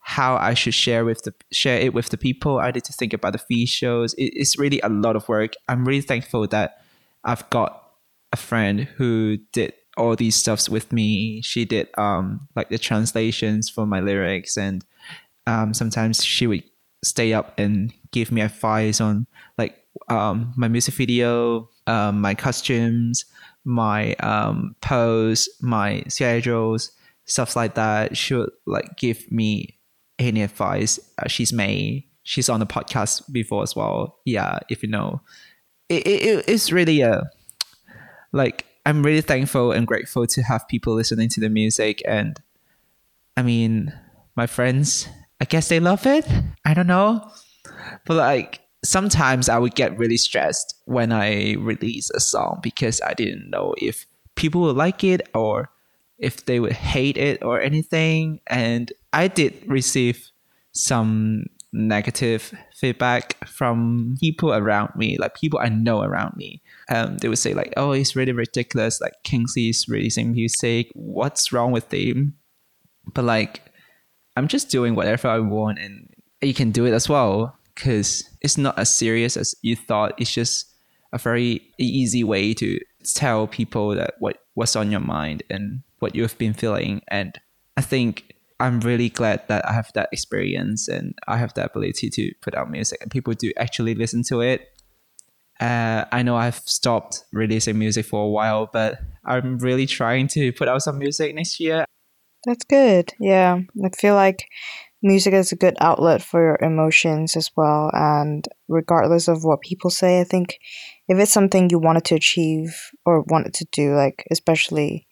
how 0.00 0.36
I 0.36 0.52
should 0.52 0.74
share 0.74 1.04
with 1.04 1.22
the 1.22 1.32
share 1.50 1.80
it 1.80 1.94
with 1.94 2.10
the 2.10 2.18
people. 2.18 2.58
I 2.58 2.70
need 2.70 2.84
to 2.84 2.92
think 2.92 3.14
about 3.14 3.32
the 3.32 3.38
fee 3.38 3.66
shows. 3.66 4.12
It, 4.14 4.32
it's 4.34 4.58
really 4.58 4.80
a 4.80 4.88
lot 4.88 5.16
of 5.16 5.28
work. 5.28 5.54
I'm 5.68 5.84
really 5.86 6.02
thankful 6.02 6.46
that 6.48 6.82
I've 7.24 7.48
got 7.48 7.90
a 8.30 8.36
friend 8.36 8.80
who 8.80 9.38
did 9.52 9.72
all 9.96 10.16
these 10.16 10.36
stuffs 10.36 10.68
with 10.68 10.92
me. 10.92 11.42
She 11.42 11.64
did 11.64 11.88
um 11.98 12.48
like 12.56 12.68
the 12.68 12.78
translations 12.78 13.68
for 13.68 13.86
my 13.86 14.00
lyrics, 14.00 14.56
and 14.56 14.84
um 15.46 15.74
sometimes 15.74 16.24
she 16.24 16.46
would 16.46 16.64
stay 17.04 17.32
up 17.32 17.58
and 17.58 17.92
give 18.12 18.32
me 18.32 18.40
advice 18.40 19.00
on 19.00 19.26
like 19.58 19.76
um 20.08 20.52
my 20.56 20.68
music 20.68 20.94
video, 20.94 21.68
um 21.86 22.20
my 22.20 22.34
costumes, 22.34 23.24
my 23.64 24.14
um 24.14 24.74
pose, 24.80 25.48
my 25.60 26.02
schedules, 26.08 26.92
stuff 27.26 27.56
like 27.56 27.74
that. 27.74 28.16
She 28.16 28.34
would 28.34 28.50
like 28.66 28.96
give 28.96 29.30
me 29.30 29.78
any 30.18 30.42
advice. 30.42 30.98
Uh, 31.18 31.28
she's 31.28 31.52
May. 31.52 32.06
She's 32.22 32.48
on 32.48 32.60
the 32.60 32.66
podcast 32.66 33.30
before 33.32 33.62
as 33.62 33.76
well. 33.76 34.18
Yeah, 34.24 34.58
if 34.70 34.82
you 34.82 34.88
know, 34.88 35.20
it, 35.88 36.06
it 36.06 36.44
it's 36.48 36.72
really 36.72 37.02
a 37.02 37.22
like 38.32 38.64
I'm 38.86 39.02
really 39.02 39.22
thankful 39.22 39.72
and 39.72 39.86
grateful 39.86 40.26
to 40.26 40.42
have 40.42 40.68
people 40.68 40.94
listening 40.94 41.28
to 41.30 41.40
the 41.40 41.48
music 41.48 42.02
and 42.06 42.40
I 43.36 43.42
mean, 43.42 43.92
my 44.36 44.46
friends, 44.46 45.08
I 45.40 45.44
guess 45.44 45.68
they 45.68 45.80
love 45.80 46.06
it. 46.06 46.26
I 46.64 46.74
don't 46.74 46.86
know. 46.86 47.30
But 48.06 48.16
like 48.16 48.60
sometimes 48.84 49.48
I 49.48 49.58
would 49.58 49.74
get 49.74 49.98
really 49.98 50.16
stressed 50.16 50.76
when 50.84 51.12
I 51.12 51.54
release 51.54 52.10
a 52.10 52.20
song 52.20 52.60
because 52.62 53.00
I 53.00 53.14
didn't 53.14 53.50
know 53.50 53.74
if 53.78 54.06
people 54.34 54.60
would 54.62 54.76
like 54.76 55.02
it 55.02 55.28
or 55.34 55.70
if 56.18 56.44
they 56.44 56.60
would 56.60 56.72
hate 56.72 57.16
it 57.16 57.42
or 57.42 57.60
anything. 57.60 58.40
And 58.46 58.92
I 59.12 59.28
did 59.28 59.54
receive 59.66 60.30
some 60.72 61.46
negative 61.74 62.54
feedback 62.74 63.46
from 63.46 64.16
people 64.20 64.54
around 64.54 64.94
me, 64.96 65.18
like 65.18 65.34
people 65.34 65.58
I 65.58 65.68
know 65.68 66.02
around 66.02 66.36
me. 66.36 66.62
Um, 66.88 67.18
they 67.18 67.28
would 67.28 67.38
say 67.38 67.52
like, 67.52 67.74
"Oh, 67.76 67.92
it's 67.92 68.16
really 68.16 68.32
ridiculous. 68.32 69.00
Like 69.00 69.14
Kingsley 69.24 69.68
is 69.68 69.88
releasing 69.88 70.32
music. 70.32 70.90
What's 70.94 71.52
wrong 71.52 71.72
with 71.72 71.92
him?" 71.92 72.34
But 73.12 73.24
like, 73.24 73.60
I'm 74.36 74.48
just 74.48 74.70
doing 74.70 74.94
whatever 74.94 75.28
I 75.28 75.40
want, 75.40 75.78
and 75.78 76.08
you 76.40 76.54
can 76.54 76.70
do 76.70 76.86
it 76.86 76.92
as 76.92 77.08
well 77.08 77.58
because 77.74 78.24
it's 78.40 78.56
not 78.56 78.78
as 78.78 78.94
serious 78.94 79.36
as 79.36 79.54
you 79.62 79.74
thought. 79.76 80.14
It's 80.18 80.32
just 80.32 80.72
a 81.12 81.18
very 81.18 81.72
easy 81.78 82.24
way 82.24 82.54
to 82.54 82.78
tell 83.04 83.46
people 83.46 83.94
that 83.94 84.14
what 84.20 84.38
what's 84.54 84.76
on 84.76 84.90
your 84.90 85.00
mind 85.00 85.42
and 85.50 85.82
what 85.98 86.14
you've 86.14 86.38
been 86.38 86.54
feeling. 86.54 87.02
And 87.08 87.38
I 87.76 87.80
think 87.80 88.33
I'm 88.60 88.80
really 88.80 89.08
glad 89.08 89.46
that 89.48 89.68
I 89.68 89.72
have 89.72 89.90
that 89.94 90.08
experience 90.12 90.88
and 90.88 91.14
I 91.26 91.36
have 91.38 91.54
the 91.54 91.64
ability 91.64 92.08
to 92.10 92.32
put 92.40 92.54
out 92.54 92.70
music 92.70 92.98
and 93.02 93.10
people 93.10 93.32
do 93.34 93.52
actually 93.56 93.94
listen 93.94 94.22
to 94.28 94.40
it. 94.40 94.68
Uh, 95.60 96.04
I 96.12 96.22
know 96.22 96.36
I've 96.36 96.56
stopped 96.56 97.24
releasing 97.32 97.78
music 97.78 98.06
for 98.06 98.24
a 98.24 98.28
while, 98.28 98.68
but 98.72 98.98
I'm 99.24 99.58
really 99.58 99.86
trying 99.86 100.28
to 100.28 100.52
put 100.52 100.68
out 100.68 100.82
some 100.82 100.98
music 100.98 101.34
next 101.34 101.60
year. 101.60 101.84
That's 102.44 102.64
good. 102.64 103.12
Yeah. 103.18 103.60
I 103.84 103.88
feel 103.96 104.14
like 104.14 104.46
music 105.02 105.34
is 105.34 105.52
a 105.52 105.56
good 105.56 105.76
outlet 105.80 106.22
for 106.22 106.40
your 106.42 106.58
emotions 106.60 107.36
as 107.36 107.50
well. 107.56 107.90
And 107.92 108.46
regardless 108.68 109.28
of 109.28 109.44
what 109.44 109.60
people 109.60 109.90
say, 109.90 110.20
I 110.20 110.24
think 110.24 110.58
if 111.08 111.18
it's 111.18 111.32
something 111.32 111.70
you 111.70 111.78
wanted 111.78 112.04
to 112.06 112.14
achieve 112.14 112.90
or 113.04 113.22
wanted 113.22 113.54
to 113.54 113.66
do, 113.72 113.94
like, 113.94 114.26
especially 114.30 115.06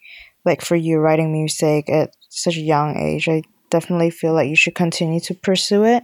like 0.45 0.61
for 0.61 0.75
you 0.75 0.99
writing 0.99 1.31
music 1.31 1.89
at 1.89 2.15
such 2.29 2.57
a 2.57 2.61
young 2.61 2.97
age, 2.97 3.27
I 3.27 3.43
definitely 3.69 4.09
feel 4.09 4.33
like 4.33 4.49
you 4.49 4.55
should 4.55 4.75
continue 4.75 5.19
to 5.21 5.33
pursue 5.33 5.83
it. 5.83 6.03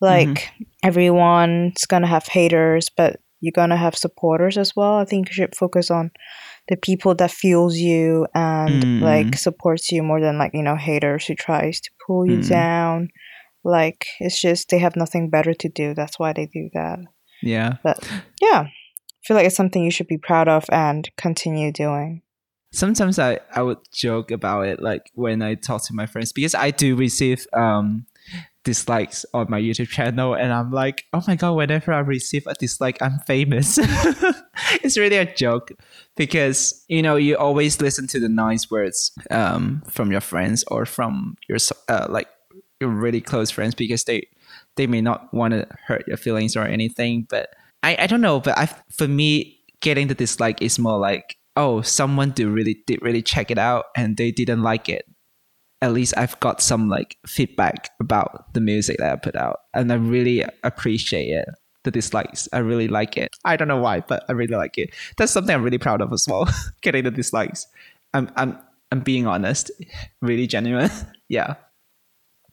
Like, 0.00 0.28
mm-hmm. 0.28 0.62
everyone's 0.82 1.84
gonna 1.86 2.08
have 2.08 2.26
haters, 2.26 2.88
but 2.88 3.20
you're 3.40 3.52
gonna 3.52 3.76
have 3.76 3.96
supporters 3.96 4.58
as 4.58 4.74
well. 4.74 4.94
I 4.94 5.04
think 5.04 5.28
you 5.28 5.34
should 5.34 5.56
focus 5.56 5.90
on 5.90 6.10
the 6.68 6.76
people 6.76 7.14
that 7.16 7.30
fuels 7.30 7.76
you 7.76 8.26
and 8.34 8.82
mm. 8.82 9.00
like 9.00 9.36
supports 9.36 9.90
you 9.90 10.02
more 10.02 10.20
than 10.20 10.38
like 10.38 10.52
you 10.54 10.62
know 10.62 10.76
haters 10.76 11.26
who 11.26 11.34
tries 11.34 11.80
to 11.80 11.90
pull 12.06 12.26
you 12.26 12.38
mm. 12.38 12.48
down 12.48 13.08
like 13.64 14.06
it's 14.20 14.40
just 14.40 14.68
they 14.68 14.78
have 14.78 14.96
nothing 14.96 15.30
better 15.30 15.54
to 15.54 15.68
do 15.68 15.94
that's 15.94 16.18
why 16.18 16.32
they 16.32 16.46
do 16.46 16.68
that 16.72 16.98
yeah 17.42 17.74
but 17.82 17.98
yeah 18.40 18.64
i 18.66 18.70
feel 19.24 19.36
like 19.36 19.46
it's 19.46 19.56
something 19.56 19.82
you 19.82 19.90
should 19.90 20.06
be 20.06 20.18
proud 20.18 20.48
of 20.48 20.64
and 20.70 21.10
continue 21.16 21.72
doing 21.72 22.22
sometimes 22.72 23.18
i 23.18 23.38
i 23.54 23.62
would 23.62 23.78
joke 23.92 24.30
about 24.30 24.66
it 24.66 24.82
like 24.82 25.10
when 25.14 25.42
i 25.42 25.54
talk 25.54 25.84
to 25.84 25.94
my 25.94 26.06
friends 26.06 26.32
because 26.32 26.54
i 26.54 26.70
do 26.70 26.96
receive 26.96 27.46
um 27.52 28.04
dislikes 28.64 29.26
on 29.34 29.46
my 29.50 29.60
YouTube 29.60 29.88
channel, 29.88 30.34
and 30.34 30.52
I'm 30.52 30.70
like, 30.70 31.04
oh 31.12 31.22
my 31.26 31.36
god, 31.36 31.52
whenever 31.54 31.92
I 31.92 32.00
receive 32.00 32.46
a 32.46 32.54
dislike, 32.54 33.00
I'm 33.02 33.18
famous. 33.26 33.78
it's 34.82 34.96
really 34.96 35.16
a 35.16 35.34
joke 35.34 35.72
because 36.16 36.84
you 36.88 37.02
know 37.02 37.16
you 37.16 37.36
always 37.36 37.80
listen 37.80 38.06
to 38.08 38.20
the 38.20 38.28
nice 38.28 38.70
words 38.70 39.12
um, 39.30 39.82
from 39.88 40.12
your 40.12 40.20
friends 40.20 40.64
or 40.68 40.86
from 40.86 41.36
your 41.48 41.58
uh, 41.88 42.06
like 42.08 42.28
your 42.80 42.90
really 42.90 43.20
close 43.20 43.50
friends 43.50 43.74
because 43.74 44.04
they 44.04 44.26
they 44.76 44.86
may 44.86 45.00
not 45.00 45.32
want 45.34 45.52
to 45.52 45.66
hurt 45.86 46.06
your 46.06 46.16
feelings 46.16 46.56
or 46.56 46.64
anything. 46.64 47.26
But 47.28 47.50
I 47.82 47.96
I 47.98 48.06
don't 48.06 48.20
know. 48.20 48.40
But 48.40 48.58
I 48.58 48.66
for 48.90 49.08
me, 49.08 49.58
getting 49.80 50.06
the 50.06 50.14
dislike 50.14 50.62
is 50.62 50.78
more 50.78 50.98
like 50.98 51.36
oh 51.56 51.82
someone 51.82 52.30
did 52.30 52.46
really 52.46 52.82
did 52.86 53.00
really 53.02 53.22
check 53.22 53.50
it 53.50 53.58
out 53.58 53.86
and 53.96 54.16
they 54.16 54.30
didn't 54.30 54.62
like 54.62 54.88
it 54.88 55.04
at 55.82 55.92
least 55.92 56.14
I've 56.16 56.38
got 56.38 56.62
some 56.62 56.88
like 56.88 57.18
feedback 57.26 57.90
about 57.98 58.54
the 58.54 58.60
music 58.60 58.98
that 58.98 59.12
I 59.12 59.16
put 59.16 59.34
out, 59.34 59.58
and 59.74 59.92
I 59.92 59.96
really 59.96 60.44
appreciate 60.62 61.28
it. 61.28 61.48
The 61.82 61.90
dislikes, 61.90 62.48
I 62.52 62.58
really 62.58 62.86
like 62.86 63.16
it. 63.16 63.34
I 63.44 63.56
don't 63.56 63.66
know 63.66 63.80
why, 63.80 64.00
but 64.00 64.24
I 64.28 64.32
really 64.32 64.54
like 64.54 64.78
it. 64.78 64.94
That's 65.16 65.32
something 65.32 65.52
I'm 65.52 65.64
really 65.64 65.78
proud 65.78 66.00
of 66.00 66.12
as 66.12 66.26
well. 66.30 66.48
Getting 66.82 67.02
the 67.02 67.10
dislikes. 67.10 67.66
I'm 68.14 68.30
I'm 68.36 68.56
I'm 68.92 69.00
being 69.00 69.26
honest, 69.26 69.72
really 70.22 70.46
genuine. 70.46 70.90
yeah. 71.28 71.54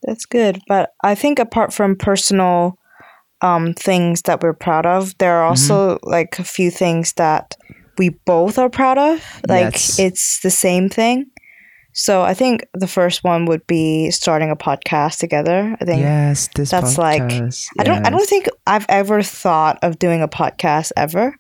That's 0.02 0.26
good, 0.26 0.60
but 0.68 0.94
I 1.04 1.14
think 1.14 1.38
apart 1.38 1.72
from 1.72 1.98
personal 1.98 2.80
um, 3.42 3.74
things 3.74 4.24
that 4.24 4.42
we're 4.42 4.54
proud 4.54 4.86
of, 4.86 5.16
there 5.20 5.36
are 5.36 5.46
also 5.46 5.96
mm-hmm. 5.96 6.10
like 6.10 6.40
a 6.40 6.44
few 6.44 6.72
things 6.72 7.14
that 7.14 7.56
we 8.00 8.10
both 8.10 8.58
are 8.58 8.70
proud 8.70 8.98
of. 8.98 9.42
Like 9.48 9.74
yes. 9.74 10.00
it's 10.00 10.40
the 10.40 10.50
same 10.50 10.90
thing. 10.90 11.28
So 11.94 12.22
I 12.22 12.34
think 12.34 12.66
the 12.74 12.88
first 12.88 13.24
one 13.24 13.46
would 13.46 13.68
be 13.68 14.10
starting 14.10 14.50
a 14.50 14.56
podcast 14.56 15.18
together. 15.18 15.76
I 15.80 15.86
think 15.86 16.02
yes, 16.02 16.48
this 16.56 16.72
that's 16.72 16.96
podcast, 16.96 17.68
like. 17.78 17.80
I 17.80 17.84
don't 17.84 18.08
I 18.08 18.10
don't 18.10 18.28
think 18.28 18.48
I've 18.66 18.86
ever 18.90 19.22
thought 19.22 19.78
of 19.84 20.00
doing 20.00 20.22
a 20.22 20.28
podcast 20.28 20.92
ever. 20.96 21.36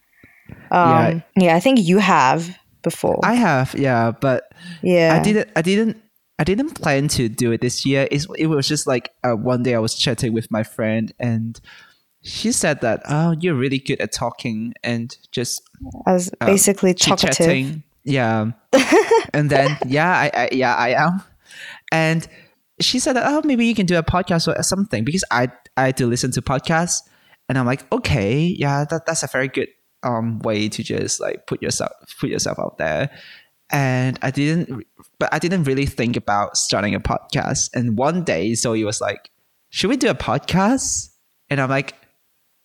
Um, 0.72 0.90
yeah. 0.90 1.22
yeah, 1.38 1.56
I 1.56 1.60
think 1.60 1.80
you 1.80 2.00
have 2.00 2.58
before. 2.84 3.20
I 3.24 3.36
have, 3.36 3.74
yeah, 3.78 4.12
but 4.12 4.52
yeah, 4.82 5.18
I 5.20 5.24
didn't. 5.24 5.50
I 5.56 5.62
didn't. 5.62 6.02
I 6.40 6.44
didn't 6.44 6.72
plan 6.72 7.10
to 7.10 7.28
do 7.28 7.52
it 7.52 7.60
this 7.62 7.86
year. 7.86 8.08
It's, 8.10 8.26
it 8.38 8.48
was 8.48 8.68
just 8.68 8.88
like 8.88 9.12
uh, 9.26 9.34
one 9.34 9.62
day 9.62 9.76
I 9.76 9.80
was 9.80 9.94
chatting 9.94 10.34
with 10.34 10.50
my 10.50 10.64
friend 10.64 11.14
and 11.20 11.60
she 12.22 12.52
said 12.52 12.82
that 12.82 13.02
oh 13.08 13.36
you're 13.40 13.56
really 13.56 13.80
good 13.80 14.02
at 14.02 14.12
talking 14.12 14.74
and 14.84 15.18
just 15.32 15.62
as 16.06 16.30
uh, 16.42 16.46
basically 16.46 16.94
talkative. 16.94 17.82
Yeah. 18.04 18.52
and 19.34 19.50
then 19.50 19.78
yeah, 19.86 20.10
I, 20.12 20.32
I 20.34 20.50
yeah 20.52 20.76
I 20.76 20.90
am. 20.90 21.24
And 21.92 22.28
she 22.82 23.00
said 23.00 23.14
that 23.14 23.24
oh 23.26 23.42
maybe 23.46 23.66
you 23.66 23.76
can 23.76 23.86
do 23.86 23.98
a 23.98 24.04
podcast 24.04 24.54
or 24.54 24.62
something 24.64 25.04
because 25.04 25.24
I 25.32 25.50
I 25.78 25.92
do 25.92 26.08
listen 26.08 26.32
to 26.32 26.42
podcasts. 26.42 27.02
And 27.48 27.58
I'm 27.58 27.66
like 27.66 27.92
okay 27.92 28.42
yeah 28.42 28.86
that 28.90 29.06
that's 29.06 29.24
a 29.24 29.28
very 29.28 29.48
good 29.48 29.70
um 30.04 30.40
way 30.40 30.70
to 30.70 30.84
just 30.84 31.20
like 31.20 31.48
put 31.48 31.62
yourself 31.62 31.92
put 32.20 32.30
yourself 32.30 32.60
out 32.60 32.78
there. 32.78 33.10
And 33.72 34.20
I 34.22 34.32
didn't 34.32 34.86
but 35.20 35.34
I 35.34 35.40
didn't 35.40 35.64
really 35.64 35.86
think 35.86 36.18
about 36.18 36.58
starting 36.58 36.96
a 36.96 37.00
podcast. 37.00 37.70
And 37.74 37.98
one 37.98 38.24
day 38.26 38.56
Zoe 38.56 38.84
was 38.84 39.00
like 39.00 39.30
should 39.70 39.90
we 39.90 39.98
do 39.98 40.10
a 40.10 40.16
podcast? 40.16 41.12
And 41.50 41.62
I'm 41.62 41.70
like 41.70 41.94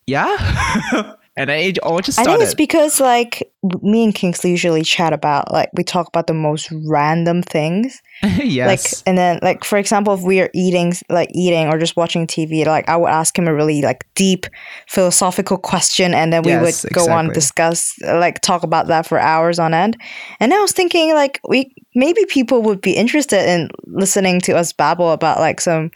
yeah 0.06 1.14
and 1.36 1.50
I 1.50 1.72
all 1.82 1.98
just 1.98 2.16
started. 2.16 2.30
I 2.30 2.34
think 2.34 2.44
it's 2.44 2.54
because 2.54 3.00
like 3.00 3.50
me 3.82 4.04
and 4.04 4.14
Kingsley 4.14 4.50
usually 4.50 4.82
chat 4.82 5.12
about 5.12 5.52
like 5.52 5.68
we 5.74 5.82
talk 5.82 6.06
about 6.06 6.28
the 6.28 6.34
most 6.34 6.72
random 6.86 7.42
things. 7.42 8.00
yes. 8.22 8.68
Like 8.68 9.02
and 9.06 9.18
then 9.18 9.40
like 9.42 9.64
for 9.64 9.76
example, 9.76 10.14
if 10.14 10.20
we 10.20 10.40
are 10.40 10.50
eating 10.54 10.92
like 11.08 11.30
eating 11.34 11.66
or 11.66 11.78
just 11.78 11.96
watching 11.96 12.28
TV, 12.28 12.64
like 12.66 12.88
I 12.88 12.96
would 12.96 13.10
ask 13.10 13.36
him 13.36 13.48
a 13.48 13.54
really 13.54 13.82
like 13.82 14.06
deep 14.14 14.46
philosophical 14.86 15.58
question, 15.58 16.14
and 16.14 16.32
then 16.32 16.44
we 16.44 16.52
yes, 16.52 16.84
would 16.84 16.92
go 16.92 17.02
exactly. 17.02 17.28
on 17.28 17.32
discuss 17.32 17.92
like 18.02 18.40
talk 18.40 18.62
about 18.62 18.86
that 18.86 19.04
for 19.04 19.18
hours 19.18 19.58
on 19.58 19.74
end. 19.74 20.00
And 20.38 20.54
I 20.54 20.60
was 20.60 20.72
thinking 20.72 21.14
like 21.14 21.40
we 21.48 21.74
maybe 21.96 22.24
people 22.26 22.62
would 22.62 22.80
be 22.80 22.92
interested 22.92 23.44
in 23.48 23.70
listening 23.86 24.40
to 24.42 24.52
us 24.52 24.72
babble 24.72 25.10
about 25.10 25.40
like 25.40 25.60
some 25.60 25.90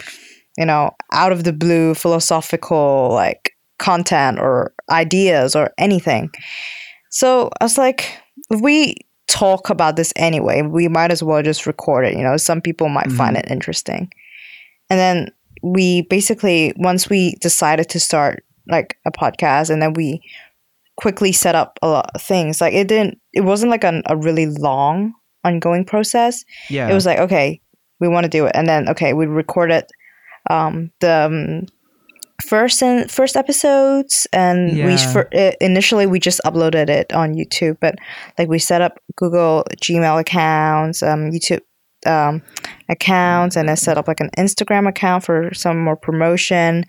you 0.56 0.66
know 0.66 0.90
out 1.12 1.30
of 1.30 1.44
the 1.44 1.52
blue 1.52 1.94
philosophical 1.94 3.10
like 3.12 3.52
content 3.78 4.38
or 4.38 4.72
ideas 4.90 5.54
or 5.56 5.72
anything. 5.78 6.30
So 7.10 7.50
I 7.60 7.64
was 7.64 7.78
like, 7.78 8.18
if 8.50 8.60
we 8.60 8.96
talk 9.28 9.70
about 9.70 9.96
this 9.96 10.12
anyway, 10.16 10.62
we 10.62 10.88
might 10.88 11.10
as 11.10 11.22
well 11.22 11.42
just 11.42 11.66
record 11.66 12.06
it. 12.06 12.16
You 12.16 12.22
know, 12.22 12.36
some 12.36 12.60
people 12.60 12.88
might 12.88 13.06
mm-hmm. 13.06 13.16
find 13.16 13.36
it 13.36 13.50
interesting. 13.50 14.12
And 14.90 14.98
then 14.98 15.32
we 15.62 16.02
basically, 16.02 16.72
once 16.76 17.08
we 17.08 17.34
decided 17.40 17.88
to 17.90 18.00
start 18.00 18.44
like 18.68 18.98
a 19.06 19.10
podcast 19.10 19.70
and 19.70 19.80
then 19.80 19.92
we 19.92 20.22
quickly 20.96 21.32
set 21.32 21.54
up 21.54 21.78
a 21.82 21.88
lot 21.88 22.10
of 22.14 22.22
things, 22.22 22.60
like 22.60 22.74
it 22.74 22.88
didn't, 22.88 23.18
it 23.32 23.42
wasn't 23.42 23.70
like 23.70 23.84
an, 23.84 24.02
a 24.06 24.16
really 24.16 24.46
long 24.46 25.14
ongoing 25.44 25.84
process. 25.84 26.44
Yeah. 26.70 26.88
It 26.88 26.94
was 26.94 27.06
like, 27.06 27.18
okay, 27.18 27.60
we 28.00 28.08
want 28.08 28.24
to 28.24 28.30
do 28.30 28.46
it. 28.46 28.52
And 28.54 28.68
then, 28.68 28.88
okay, 28.88 29.12
we 29.12 29.26
recorded 29.26 29.84
um, 30.50 30.90
the, 31.00 31.26
um, 31.26 31.66
first 32.46 32.82
and 32.82 33.10
first 33.10 33.36
episodes 33.36 34.26
and 34.32 34.76
yeah. 34.76 34.86
we 34.86 34.96
for, 34.96 35.22
initially 35.60 36.06
we 36.06 36.20
just 36.20 36.40
uploaded 36.44 36.88
it 36.88 37.12
on 37.12 37.34
youtube 37.34 37.76
but 37.80 37.96
like 38.38 38.48
we 38.48 38.58
set 38.58 38.80
up 38.80 38.98
google 39.16 39.64
gmail 39.82 40.20
accounts 40.20 41.02
um, 41.02 41.30
youtube 41.30 41.60
um, 42.06 42.40
accounts 42.88 43.56
and 43.56 43.68
then 43.68 43.76
set 43.76 43.98
up 43.98 44.06
like 44.06 44.20
an 44.20 44.30
instagram 44.38 44.88
account 44.88 45.24
for 45.24 45.52
some 45.52 45.82
more 45.82 45.96
promotion 45.96 46.84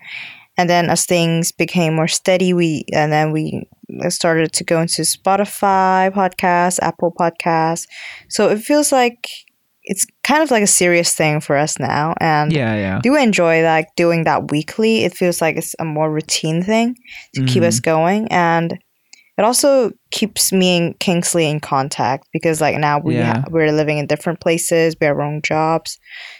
and 0.56 0.70
then 0.70 0.88
as 0.88 1.04
things 1.04 1.50
became 1.50 1.96
more 1.96 2.08
steady 2.08 2.52
we 2.52 2.84
and 2.92 3.10
then 3.10 3.32
we 3.32 3.68
started 4.08 4.52
to 4.52 4.62
go 4.62 4.80
into 4.80 5.02
spotify 5.02 6.12
podcast 6.12 6.78
apple 6.80 7.12
podcast 7.12 7.88
so 8.28 8.48
it 8.48 8.60
feels 8.60 8.92
like 8.92 9.26
it's 9.84 10.06
kind 10.24 10.42
of 10.42 10.50
like 10.50 10.62
a 10.62 10.66
serious 10.66 11.14
thing 11.14 11.40
for 11.40 11.56
us 11.56 11.78
now 11.78 12.14
and 12.20 12.52
Yeah, 12.52 12.74
yeah. 12.74 13.00
do 13.02 13.16
enjoy 13.16 13.62
like 13.64 13.88
doing 13.96 14.24
that 14.24 14.50
weekly 14.50 15.04
it 15.04 15.14
feels 15.14 15.40
like 15.40 15.56
it's 15.56 15.74
a 15.78 15.84
more 15.84 16.10
routine 16.10 16.62
thing 16.62 16.96
to 17.34 17.44
keep 17.46 17.62
us 17.62 17.76
mm-hmm. 17.80 17.90
going 17.90 18.28
and 18.30 18.72
it 19.38 19.42
also 19.44 19.90
keeps 20.10 20.52
me 20.52 20.76
and 20.76 20.98
kingsley 21.00 21.48
in 21.48 21.60
contact 21.60 22.28
because 22.32 22.60
like 22.60 22.76
now 22.76 22.98
we 22.98 23.16
Yeah. 23.16 23.38
ha- 23.40 23.44
we're 23.50 23.72
living 23.72 23.96
in 23.98 24.06
different 24.06 24.40
places 24.40 24.94
we 25.00 25.06
have 25.06 25.16
our 25.16 25.22
own 25.22 25.40
jobs 25.42 25.98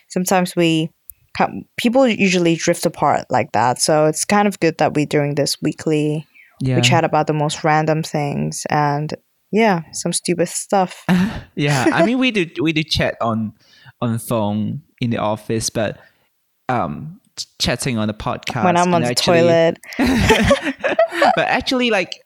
sometimes 0.09 0.55
we 0.55 0.91
co- 1.37 1.63
people 1.79 2.07
usually 2.07 2.57
drift 2.57 2.85
apart 2.85 3.25
like 3.31 3.53
that 3.53 3.81
so 3.81 4.05
it's 4.07 4.27
kind 4.27 4.47
of 4.49 4.61
good 4.61 4.77
that 4.79 4.93
we're 4.95 5.07
doing 5.07 5.35
this 5.35 5.57
weekly 5.63 6.27
Yeah. 6.61 6.77
we 6.77 6.83
chat 6.83 7.05
about 7.05 7.27
the 7.27 7.33
most 7.33 7.65
random 7.65 8.03
things 8.03 8.67
and 8.69 9.15
yeah 9.53 9.83
some 9.93 10.13
stupid 10.13 10.49
stuff. 10.49 11.05
Yeah, 11.57 11.87
I 11.93 12.07
mean 12.07 12.19
we 12.19 12.31
do 12.31 12.47
we 12.63 12.73
do 12.73 12.83
chat 12.83 13.17
on 13.21 13.53
on 14.01 14.19
phone 14.19 14.83
in 15.01 15.11
the 15.11 15.19
office, 15.19 15.69
but 15.69 15.99
um 16.69 17.21
chatting 17.59 17.99
on 17.99 18.07
the 18.09 18.15
podcast 18.15 18.65
when 18.65 18.77
i'm 18.77 18.93
on 18.95 19.03
the 19.03 19.09
actually- 19.09 19.41
toilet. 19.41 19.79
But 21.37 21.39
actually 21.59 21.91
like 21.91 22.23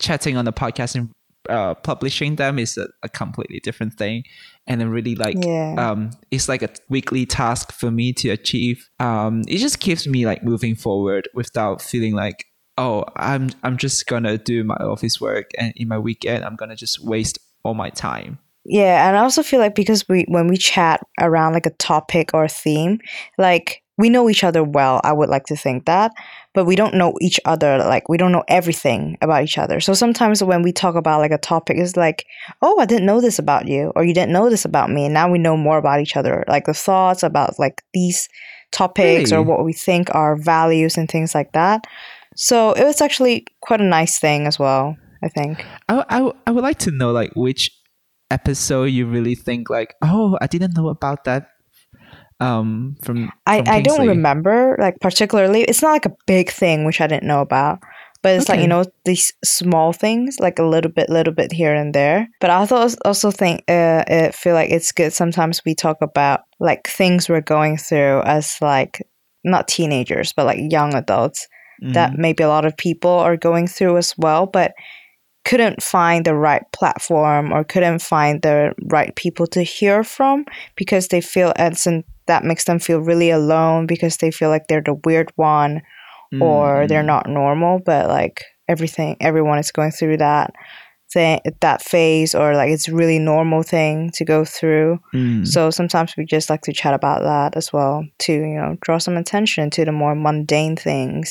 chatting 0.00 0.36
on 0.36 0.44
the 0.44 0.52
podcast 0.52 0.94
and 0.94 1.10
uh, 1.48 1.74
publishing 1.74 2.36
them 2.36 2.58
is 2.58 2.76
a, 2.76 2.88
a 3.02 3.08
completely 3.08 3.60
different 3.60 3.94
thing. 3.94 4.24
And 4.66 4.80
then 4.80 4.88
really 4.90 5.14
like 5.14 5.36
Yeah. 5.40 5.74
um 5.78 6.10
it's 6.30 6.48
like 6.48 6.62
a 6.62 6.68
weekly 6.88 7.24
task 7.26 7.72
for 7.72 7.90
me 7.90 8.12
to 8.14 8.30
achieve. 8.30 8.88
Um 9.00 9.42
it 9.48 9.58
just 9.58 9.80
keeps 9.80 10.06
me 10.06 10.26
like 10.26 10.42
moving 10.44 10.74
forward 10.76 11.28
without 11.34 11.80
feeling 11.82 12.14
like 12.14 12.44
oh 12.78 13.04
i'm 13.16 13.50
i'm 13.62 13.76
just 13.76 14.06
gonna 14.06 14.38
do 14.38 14.64
my 14.64 14.76
office 14.76 15.20
work 15.20 15.50
and 15.58 15.72
in 15.76 15.88
my 15.88 15.98
weekend 15.98 16.44
i'm 16.44 16.56
gonna 16.56 16.76
just 16.76 17.04
waste 17.04 17.38
all 17.64 17.74
my 17.74 17.90
time 17.90 18.38
Yeah, 18.68 19.06
and 19.06 19.16
I 19.16 19.20
also 19.20 19.42
feel 19.42 19.60
like 19.60 19.76
because 19.76 20.08
we 20.08 20.24
when 20.28 20.48
we 20.48 20.56
chat 20.56 21.00
around 21.20 21.52
like 21.52 21.66
a 21.66 21.70
topic 21.70 22.34
or 22.34 22.44
a 22.44 22.48
theme, 22.48 22.98
like 23.38 23.82
we 23.96 24.10
know 24.10 24.28
each 24.28 24.44
other 24.44 24.62
well, 24.62 25.00
I 25.04 25.12
would 25.12 25.28
like 25.28 25.44
to 25.46 25.56
think 25.56 25.86
that, 25.86 26.12
but 26.52 26.64
we 26.64 26.74
don't 26.74 26.94
know 26.94 27.14
each 27.20 27.38
other 27.44 27.78
like 27.78 28.08
we 28.08 28.18
don't 28.18 28.32
know 28.32 28.44
everything 28.48 29.18
about 29.20 29.44
each 29.44 29.56
other. 29.56 29.78
So 29.78 29.94
sometimes 29.94 30.42
when 30.42 30.62
we 30.62 30.72
talk 30.72 30.96
about 30.96 31.20
like 31.20 31.30
a 31.30 31.38
topic 31.38 31.78
it's 31.78 31.96
like, 31.96 32.26
"Oh, 32.60 32.78
I 32.80 32.86
didn't 32.86 33.06
know 33.06 33.20
this 33.20 33.38
about 33.38 33.68
you," 33.68 33.92
or 33.94 34.04
"You 34.04 34.14
didn't 34.14 34.32
know 34.32 34.50
this 34.50 34.64
about 34.64 34.90
me." 34.90 35.04
And 35.04 35.14
now 35.14 35.30
we 35.30 35.38
know 35.38 35.56
more 35.56 35.78
about 35.78 36.00
each 36.00 36.16
other, 36.16 36.44
like 36.48 36.66
the 36.66 36.74
thoughts 36.74 37.22
about 37.22 37.58
like 37.60 37.82
these 37.94 38.28
topics 38.72 39.32
or 39.32 39.42
what 39.42 39.64
we 39.64 39.72
think 39.72 40.12
are 40.12 40.36
values 40.36 40.98
and 40.98 41.08
things 41.08 41.34
like 41.34 41.52
that. 41.52 41.86
So 42.36 42.72
it 42.72 42.84
was 42.84 43.00
actually 43.00 43.46
quite 43.60 43.80
a 43.80 43.84
nice 43.84 44.18
thing 44.18 44.46
as 44.46 44.58
well, 44.58 44.96
I 45.22 45.28
think. 45.28 45.64
I, 45.88 46.04
I, 46.08 46.32
I 46.46 46.50
would 46.52 46.62
like 46.62 46.78
to 46.80 46.90
know 46.90 47.10
like 47.12 47.32
which 47.34 47.70
episode 48.30 48.84
you 48.84 49.06
really 49.06 49.34
think 49.34 49.70
like 49.70 49.94
oh 50.02 50.36
i 50.40 50.46
didn't 50.46 50.76
know 50.76 50.88
about 50.88 51.24
that 51.24 51.48
um 52.40 52.96
from, 53.02 53.30
I, 53.46 53.58
from 53.58 53.68
I 53.68 53.80
don't 53.80 54.06
remember 54.06 54.76
like 54.78 55.00
particularly 55.00 55.62
it's 55.62 55.80
not 55.80 55.92
like 55.92 56.06
a 56.06 56.16
big 56.26 56.50
thing 56.50 56.84
which 56.84 57.00
i 57.00 57.06
didn't 57.06 57.26
know 57.26 57.40
about 57.40 57.78
but 58.22 58.34
it's 58.34 58.48
like 58.48 58.60
you 58.60 58.66
know 58.66 58.84
these 59.04 59.32
small 59.44 59.92
things 59.92 60.38
like 60.40 60.58
a 60.58 60.64
little 60.64 60.90
bit 60.90 61.08
little 61.08 61.32
bit 61.32 61.52
here 61.52 61.72
and 61.72 61.94
there 61.94 62.28
but 62.40 62.50
i 62.50 62.56
also 62.56 62.88
also 63.04 63.30
think 63.30 63.62
uh 63.68 64.02
I 64.08 64.32
feel 64.32 64.54
like 64.54 64.70
it's 64.70 64.90
good 64.90 65.12
sometimes 65.12 65.62
we 65.64 65.74
talk 65.74 65.98
about 66.02 66.40
like 66.58 66.88
things 66.88 67.28
we're 67.28 67.40
going 67.40 67.76
through 67.76 68.22
as 68.22 68.58
like 68.60 69.06
not 69.44 69.68
teenagers 69.68 70.32
but 70.32 70.46
like 70.46 70.58
young 70.60 70.94
adults 70.94 71.46
that 71.80 72.12
Mhm. 72.12 72.18
maybe 72.18 72.42
a 72.42 72.48
lot 72.48 72.64
of 72.64 72.76
people 72.76 73.10
are 73.10 73.36
going 73.36 73.66
through 73.66 73.96
as 73.96 74.14
well 74.18 74.46
but 74.46 74.72
couldn't 75.44 75.80
find 75.82 76.24
the 76.24 76.34
right 76.34 76.64
platform 76.72 77.52
or 77.52 77.62
couldn't 77.62 78.02
find 78.02 78.42
the 78.42 78.72
right 78.90 79.14
people 79.14 79.46
to 79.46 79.62
hear 79.62 80.02
from 80.02 80.44
because 80.74 81.08
they 81.08 81.20
feel 81.20 81.52
in 81.86 82.04
that 82.26 82.42
makes 82.44 82.64
them 82.64 82.80
feel 82.80 82.98
really 83.00 83.30
alone 83.30 83.86
because 83.86 84.16
they 84.16 84.30
feel 84.32 84.48
like 84.48 84.66
they're 84.66 84.82
the 84.82 85.00
weird 85.04 85.30
one 85.36 85.80
or 86.42 86.86
they're 86.88 87.02
Mhm. 87.02 87.06
not 87.06 87.28
normal 87.28 87.78
but 87.86 88.08
like 88.08 88.42
everything 88.68 89.16
everyone 89.20 89.58
is 89.58 89.70
going 89.70 89.92
through 89.92 90.16
that 90.16 90.50
thing 91.16 91.40
that 91.66 91.80
phase 91.92 92.30
or 92.40 92.48
like 92.60 92.70
it's 92.74 92.88
really 93.00 93.18
normal 93.32 93.62
thing 93.74 93.96
to 94.16 94.22
go 94.34 94.38
through 94.56 94.88
Mm. 95.14 95.46
so 95.52 95.60
sometimes 95.78 96.10
we 96.16 96.24
just 96.36 96.48
like 96.52 96.62
to 96.68 96.72
chat 96.80 96.94
about 97.00 97.20
that 97.30 97.50
as 97.60 97.72
well 97.74 97.94
to 98.24 98.32
you 98.32 98.58
know 98.60 98.72
draw 98.84 98.98
some 99.06 99.16
attention 99.22 99.64
to 99.70 99.84
the 99.84 99.92
more 100.02 100.14
mundane 100.26 100.76
things 100.88 101.26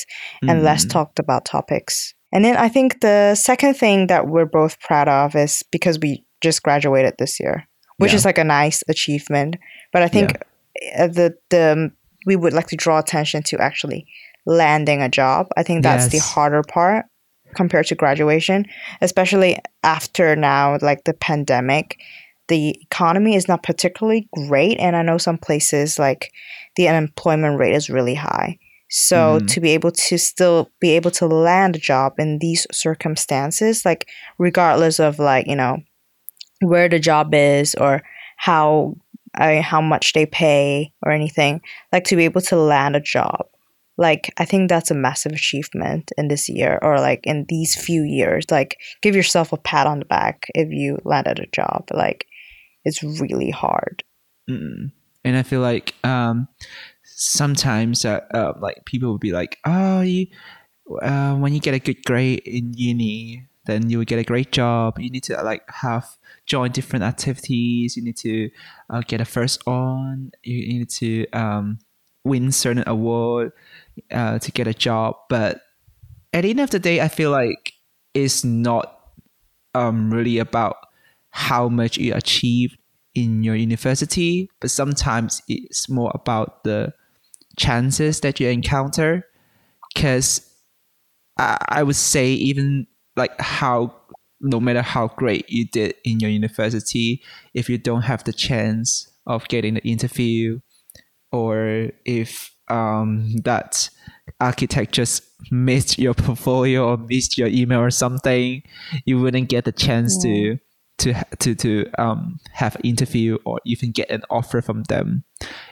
and 0.48 0.56
less 0.68 0.82
Mm. 0.84 0.90
talked 0.96 1.18
about 1.24 1.44
topics. 1.56 1.94
And 2.34 2.44
then 2.44 2.56
I 2.66 2.68
think 2.74 2.88
the 3.00 3.34
second 3.50 3.74
thing 3.82 4.08
that 4.08 4.22
we're 4.32 4.50
both 4.60 4.74
proud 4.88 5.08
of 5.08 5.34
is 5.44 5.62
because 5.76 5.96
we 6.04 6.10
just 6.46 6.58
graduated 6.66 7.14
this 7.18 7.34
year, 7.42 7.56
which 8.00 8.12
Yeah. 8.12 8.18
is 8.18 8.24
like 8.28 8.40
a 8.40 8.44
nice 8.60 8.78
achievement. 8.94 9.56
But 9.92 10.02
I 10.06 10.08
think 10.14 10.28
uh, 10.98 11.06
the 11.18 11.28
the 11.54 11.64
we 12.28 12.34
would 12.42 12.52
like 12.58 12.68
to 12.72 12.76
draw 12.84 12.96
attention 12.98 13.40
to 13.50 13.54
actually 13.68 14.00
landing 14.44 15.00
a 15.02 15.08
job. 15.20 15.46
I 15.60 15.62
think 15.66 15.78
that's 15.82 16.08
the 16.14 16.18
harder 16.34 16.62
part 16.76 17.04
compared 17.56 17.86
to 17.86 17.94
graduation, 17.94 18.66
especially 19.00 19.58
after 19.82 20.36
now 20.36 20.78
like 20.82 21.04
the 21.04 21.14
pandemic. 21.14 21.98
The 22.48 22.78
economy 22.80 23.34
is 23.34 23.48
not 23.48 23.64
particularly 23.64 24.28
great, 24.32 24.78
and 24.78 24.94
I 24.94 25.02
know 25.02 25.18
some 25.18 25.38
places 25.38 25.98
like 25.98 26.30
the 26.76 26.86
unemployment 26.88 27.58
rate 27.58 27.74
is 27.74 27.90
really 27.90 28.14
high. 28.14 28.58
So 28.88 29.40
Mhm. 29.40 29.48
to 29.48 29.60
be 29.60 29.70
able 29.72 29.90
to 29.90 30.16
still 30.18 30.70
be 30.78 30.90
able 30.90 31.10
to 31.12 31.26
land 31.26 31.74
a 31.74 31.80
job 31.80 32.12
in 32.18 32.38
these 32.38 32.66
circumstances, 32.70 33.84
like 33.84 34.06
regardless 34.38 35.00
of 35.00 35.18
like 35.18 35.46
you 35.48 35.56
know 35.56 35.78
where 36.60 36.88
the 36.88 37.00
job 37.00 37.34
is 37.34 37.74
or 37.74 38.02
how 38.36 38.94
I, 39.38 39.60
how 39.60 39.80
much 39.82 40.12
they 40.12 40.24
pay 40.26 40.92
or 41.02 41.12
anything, 41.12 41.60
like 41.92 42.04
to 42.04 42.16
be 42.16 42.24
able 42.24 42.40
to 42.42 42.56
land 42.56 42.96
a 42.96 43.00
job, 43.00 43.46
like 43.98 44.32
I 44.36 44.44
think 44.44 44.68
that's 44.68 44.90
a 44.90 44.94
massive 44.94 45.32
achievement 45.32 46.12
in 46.18 46.28
this 46.28 46.48
year 46.48 46.78
or 46.82 46.98
like 47.00 47.20
in 47.24 47.46
these 47.48 47.74
few 47.74 48.02
years. 48.02 48.44
Like 48.50 48.78
give 49.02 49.16
yourself 49.16 49.52
a 49.52 49.56
pat 49.56 49.86
on 49.86 50.00
the 50.00 50.04
back 50.04 50.46
if 50.54 50.68
you 50.70 50.98
landed 51.04 51.38
a 51.38 51.46
job. 51.46 51.88
Like 51.92 52.26
it's 52.84 53.02
really 53.02 53.50
hard. 53.50 54.04
Mm. 54.48 54.92
And 55.24 55.36
I 55.36 55.42
feel 55.42 55.60
like 55.60 55.94
um, 56.04 56.46
sometimes 57.02 58.04
uh, 58.04 58.20
uh, 58.32 58.52
like 58.60 58.84
people 58.84 59.08
will 59.08 59.18
be 59.18 59.32
like, 59.32 59.58
oh, 59.64 60.02
you, 60.02 60.28
uh, 61.02 61.34
when 61.34 61.52
you 61.52 61.60
get 61.60 61.74
a 61.74 61.80
good 61.80 62.04
grade 62.04 62.42
in 62.46 62.74
uni, 62.74 63.48
then 63.64 63.90
you 63.90 63.98
will 63.98 64.04
get 64.04 64.20
a 64.20 64.24
great 64.24 64.52
job. 64.52 65.00
You 65.00 65.10
need 65.10 65.24
to 65.24 65.42
like 65.42 65.68
have 65.68 66.06
join 66.46 66.70
different 66.70 67.04
activities. 67.04 67.96
You 67.96 68.04
need 68.04 68.16
to 68.18 68.50
uh, 68.88 69.02
get 69.08 69.20
a 69.20 69.24
first 69.24 69.66
on. 69.66 70.30
You 70.44 70.78
need 70.78 70.90
to 70.90 71.26
um, 71.32 71.78
win 72.22 72.52
certain 72.52 72.84
award 72.86 73.52
uh, 74.12 74.38
to 74.38 74.52
get 74.52 74.66
a 74.66 74.74
job. 74.74 75.16
But 75.28 75.60
at 76.32 76.42
the 76.42 76.50
end 76.50 76.60
of 76.60 76.70
the 76.70 76.78
day, 76.78 77.00
I 77.00 77.08
feel 77.08 77.30
like 77.30 77.72
it's 78.14 78.44
not 78.44 78.98
um, 79.74 80.12
really 80.12 80.38
about 80.38 80.76
how 81.30 81.68
much 81.68 81.98
you 81.98 82.14
achieve 82.14 82.76
in 83.14 83.42
your 83.42 83.54
university, 83.54 84.50
but 84.60 84.70
sometimes 84.70 85.42
it's 85.48 85.88
more 85.88 86.12
about 86.14 86.64
the 86.64 86.92
chances 87.58 88.20
that 88.20 88.40
you 88.40 88.48
encounter. 88.48 89.26
Because 89.94 90.40
I, 91.38 91.56
I 91.68 91.82
would 91.82 91.96
say, 91.96 92.32
even 92.32 92.86
like 93.16 93.38
how, 93.40 93.94
no 94.40 94.60
matter 94.60 94.82
how 94.82 95.08
great 95.08 95.48
you 95.48 95.66
did 95.66 95.94
in 96.04 96.20
your 96.20 96.30
university, 96.30 97.22
if 97.54 97.68
you 97.68 97.78
don't 97.78 98.02
have 98.02 98.24
the 98.24 98.32
chance 98.32 99.10
of 99.26 99.48
getting 99.48 99.74
the 99.74 99.88
interview, 99.88 100.60
or 101.32 101.90
if 102.04 102.55
um, 102.68 103.36
that 103.44 103.90
architect 104.40 104.92
just 104.92 105.22
missed 105.50 105.98
your 105.98 106.14
portfolio 106.14 106.88
or 106.88 106.96
missed 106.96 107.38
your 107.38 107.48
email 107.48 107.80
or 107.80 107.90
something, 107.90 108.62
you 109.04 109.20
wouldn't 109.20 109.48
get 109.48 109.64
the 109.64 109.72
chance 109.72 110.20
to 110.22 110.58
to 110.98 111.14
to 111.38 111.54
to 111.54 111.86
um 111.98 112.38
have 112.52 112.74
an 112.76 112.82
interview 112.82 113.38
or 113.44 113.60
even 113.64 113.90
get 113.92 114.10
an 114.10 114.22
offer 114.30 114.62
from 114.62 114.82
them. 114.84 115.24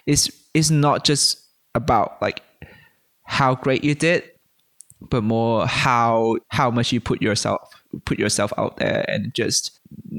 It's 0.07 0.30
it's 0.52 0.70
not 0.70 1.04
just 1.04 1.40
about 1.74 2.20
like 2.20 2.42
how 3.24 3.54
great 3.54 3.83
you 3.83 3.94
did, 3.94 4.24
but 5.00 5.24
more 5.24 5.66
how 5.66 6.37
how 6.48 6.70
much 6.70 6.92
you 6.92 7.00
put 7.00 7.22
yourself 7.22 7.70
put 8.04 8.18
yourself 8.18 8.52
out 8.59 8.76
there 8.76 9.04
and 9.09 9.33
just 9.35 9.78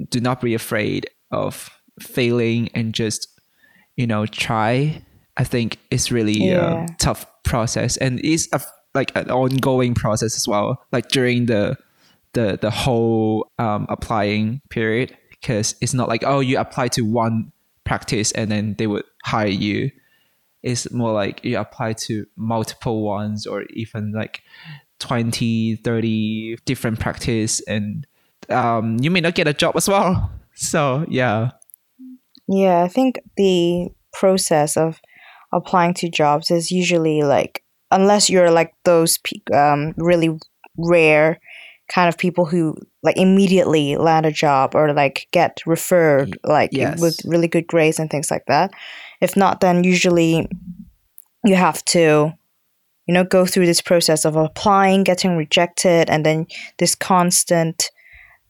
do 0.10 0.20
not 0.20 0.42
be 0.42 0.54
afraid 0.54 1.10
of 1.32 1.70
failing 2.00 2.70
and 2.74 2.94
just 2.94 3.28
you 3.96 4.08
know 4.08 4.26
try. 4.26 5.02
I 5.38 5.44
think 5.44 5.78
it's 5.92 6.12
really 6.12 6.34
Yeah. 6.50 6.86
a 6.86 6.88
tough 6.98 7.26
process 7.44 7.98
and 7.98 8.20
it's 8.24 8.48
a 8.54 8.62
like 8.94 9.12
an 9.16 9.30
ongoing 9.30 9.94
process 9.94 10.36
as 10.38 10.48
well. 10.48 10.82
Like 10.92 11.10
during 11.10 11.48
the 11.48 11.78
the 12.34 12.58
the 12.62 12.70
whole 12.72 13.52
um, 13.60 13.86
applying 13.90 14.62
period 14.70 15.16
because 15.30 15.76
it's 15.82 15.94
not 15.94 16.10
like 16.10 16.24
oh 16.26 16.40
you 16.40 16.58
apply 16.58 16.88
to 16.90 17.02
one 17.02 17.52
practice 17.86 18.32
and 18.32 18.52
then 18.52 18.76
they 18.78 18.88
would 18.88 19.04
hire 19.24 19.48
you 19.48 19.92
it's 20.64 20.90
more 20.92 21.14
like 21.14 21.44
you 21.46 21.58
apply 21.60 21.94
to 21.94 22.26
multiple 22.36 23.04
ones 23.04 23.46
or 23.46 23.64
even 23.74 24.12
like 24.12 24.42
20 25.00 25.76
30 25.78 26.58
different 26.66 27.00
practice 27.00 27.62
and 27.68 28.08
um, 28.50 28.98
you 29.00 29.12
may 29.12 29.22
not 29.22 29.36
get 29.36 29.48
a 29.48 29.54
job 29.54 29.76
as 29.76 29.88
well 29.88 30.32
so 30.56 31.06
yeah 31.10 31.52
Yeah, 32.48 32.84
I 32.84 32.88
think 32.88 33.20
the 33.38 33.90
process 34.14 34.78
of 34.78 35.00
applying 35.56 35.94
to 35.96 36.10
jobs 36.10 36.52
is 36.52 36.70
usually 36.70 37.24
like 37.24 37.64
unless 37.90 38.30
you're 38.30 38.52
like 38.52 38.74
those 38.84 39.18
pe- 39.20 39.56
um, 39.56 39.94
really 39.98 40.38
rare 40.78 41.40
kind 41.88 42.10
of 42.10 42.18
people 42.18 42.46
who 42.46 42.76
like 43.04 43.18
immediately 43.18 43.96
land 43.96 44.26
a 44.26 44.32
job 44.32 44.76
or 44.76 44.94
like 44.94 45.28
get 45.32 45.62
referred 45.66 46.38
like 46.44 46.72
yes. 46.74 47.00
with 47.00 47.20
really 47.26 47.48
good 47.48 47.68
grades 47.68 48.00
and 48.00 48.10
things 48.10 48.30
like 48.30 48.46
that. 48.48 48.72
If 49.22 49.38
not, 49.38 49.62
then 49.62 49.84
usually 49.84 50.48
you 51.44 51.56
have 51.56 51.84
to 51.86 52.34
you 53.08 53.14
know 53.14 53.24
go 53.24 53.46
through 53.46 53.68
this 53.68 53.82
process 53.82 54.26
of 54.26 54.36
applying, 54.36 55.04
getting 55.04 55.38
rejected, 55.38 56.10
and 56.10 56.26
then 56.26 56.48
this 56.80 56.96
constant 56.96 57.92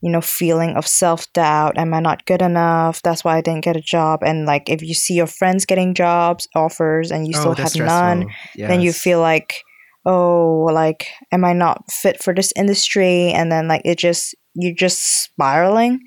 you 0.02 0.10
know 0.12 0.20
feeling 0.20 0.76
of 0.76 0.86
self-doubt. 0.86 1.78
Am 1.78 1.94
i 1.94 2.00
not 2.00 2.26
good 2.26 2.42
enough? 2.42 3.00
That's 3.02 3.24
why 3.24 3.36
i 3.38 3.40
didn't 3.40 3.64
get 3.64 3.76
a 3.76 3.80
job. 3.80 4.20
And 4.22 4.46
like 4.46 4.68
if 4.68 4.82
you 4.82 4.94
see 4.94 5.14
your 5.14 5.26
friends 5.26 5.64
getting 5.66 5.94
jobs 5.94 6.46
offers 6.54 7.10
and 7.10 7.26
you 7.26 7.32
Oh, 7.36 7.40
still 7.40 7.54
have 7.54 7.76
none 7.76 8.28
stressful. 8.52 8.68
then 8.68 8.80
you 8.80 8.92
feel 8.92 9.20
like 9.20 9.62
oh 10.04 10.68
like 10.72 11.08
am 11.32 11.44
i 11.44 11.52
not 11.52 11.82
fit 11.90 12.22
for 12.22 12.34
this 12.34 12.52
industry? 12.56 13.32
And 13.32 13.50
then 13.50 13.68
like 13.68 13.82
it 13.84 13.98
just 13.98 14.34
you're 14.54 14.74
just 14.74 15.00
spiraling. 15.24 16.00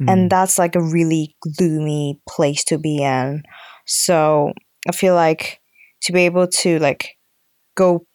Mm. 0.00 0.10
and 0.12 0.30
that's 0.30 0.58
like 0.58 0.74
a 0.74 0.82
really 0.82 1.36
gloomy 1.56 2.18
place 2.28 2.64
to 2.64 2.78
be 2.78 3.02
in. 3.02 3.42
So 3.86 4.52
i 4.88 4.92
feel 4.92 5.14
like 5.14 5.60
to 6.02 6.12
be 6.12 6.22
able 6.26 6.46
to 6.62 6.78
like 6.80 7.16
go 7.76 8.06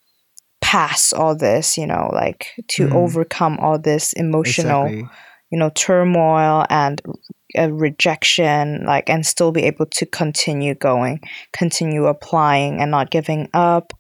past 0.62 1.14
all 1.14 1.36
this 1.36 1.78
you 1.78 1.88
know 1.88 2.10
like 2.14 2.48
to 2.68 2.88
Mm. 2.88 2.94
overcome 2.96 3.58
all 3.60 3.80
this 3.80 4.14
emotional 4.14 4.86
Exactly. 4.86 5.10
you 5.52 5.58
know 5.60 5.70
turmoil 5.72 6.66
and 6.70 7.02
uh, 7.58 7.72
rejection 7.72 8.84
like 8.86 9.10
and 9.10 9.26
still 9.26 9.52
be 9.52 9.64
able 9.64 9.86
to 9.88 10.06
continue 10.06 10.76
going 10.76 11.20
continue 11.54 12.06
applying 12.06 12.80
and 12.82 12.92
not 12.92 13.10
giving 13.10 13.50
up 13.54 13.94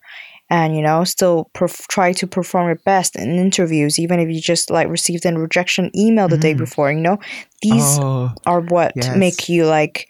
and 0.52 0.76
you 0.76 0.82
know 0.82 1.04
still 1.04 1.50
perf- 1.56 1.88
try 1.88 2.12
to 2.14 2.28
perform 2.28 2.68
your 2.68 2.80
best 2.86 3.16
in 3.16 3.32
interviews 3.38 3.98
even 3.98 4.20
if 4.20 4.30
you 4.30 4.40
just 4.42 4.70
like 4.70 4.88
received 4.88 5.26
a 5.26 5.34
rejection 5.34 5.90
email 5.96 6.28
the 6.28 6.38
day 6.38 6.54
Mhm. 6.54 6.58
before 6.60 6.92
you 6.92 7.00
know 7.02 7.18
these 7.62 7.98
oh, 8.00 8.32
are 8.46 8.62
what 8.62 8.92
yes. 8.96 9.16
make 9.16 9.50
you 9.50 9.66
like 9.66 10.08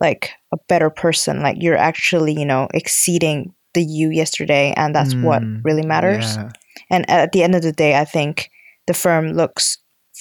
like 0.00 0.30
a 0.52 0.56
better 0.68 0.88
person 0.88 1.42
like 1.42 1.56
you're 1.60 1.76
actually 1.76 2.32
you 2.32 2.46
know 2.46 2.68
exceeding 2.72 3.52
the 3.74 3.82
you 3.82 4.10
yesterday 4.10 4.72
and 4.76 4.94
that's 4.94 5.14
what 5.22 5.42
mm, 5.42 5.60
really 5.64 5.84
matters 5.86 6.36
yeah. 6.36 6.50
and 6.90 7.08
at 7.10 7.32
the 7.32 7.42
end 7.42 7.54
of 7.54 7.62
the 7.62 7.72
day 7.72 7.96
i 7.98 8.04
think 8.04 8.50
the 8.86 8.94
firm 8.94 9.32
looks 9.32 9.78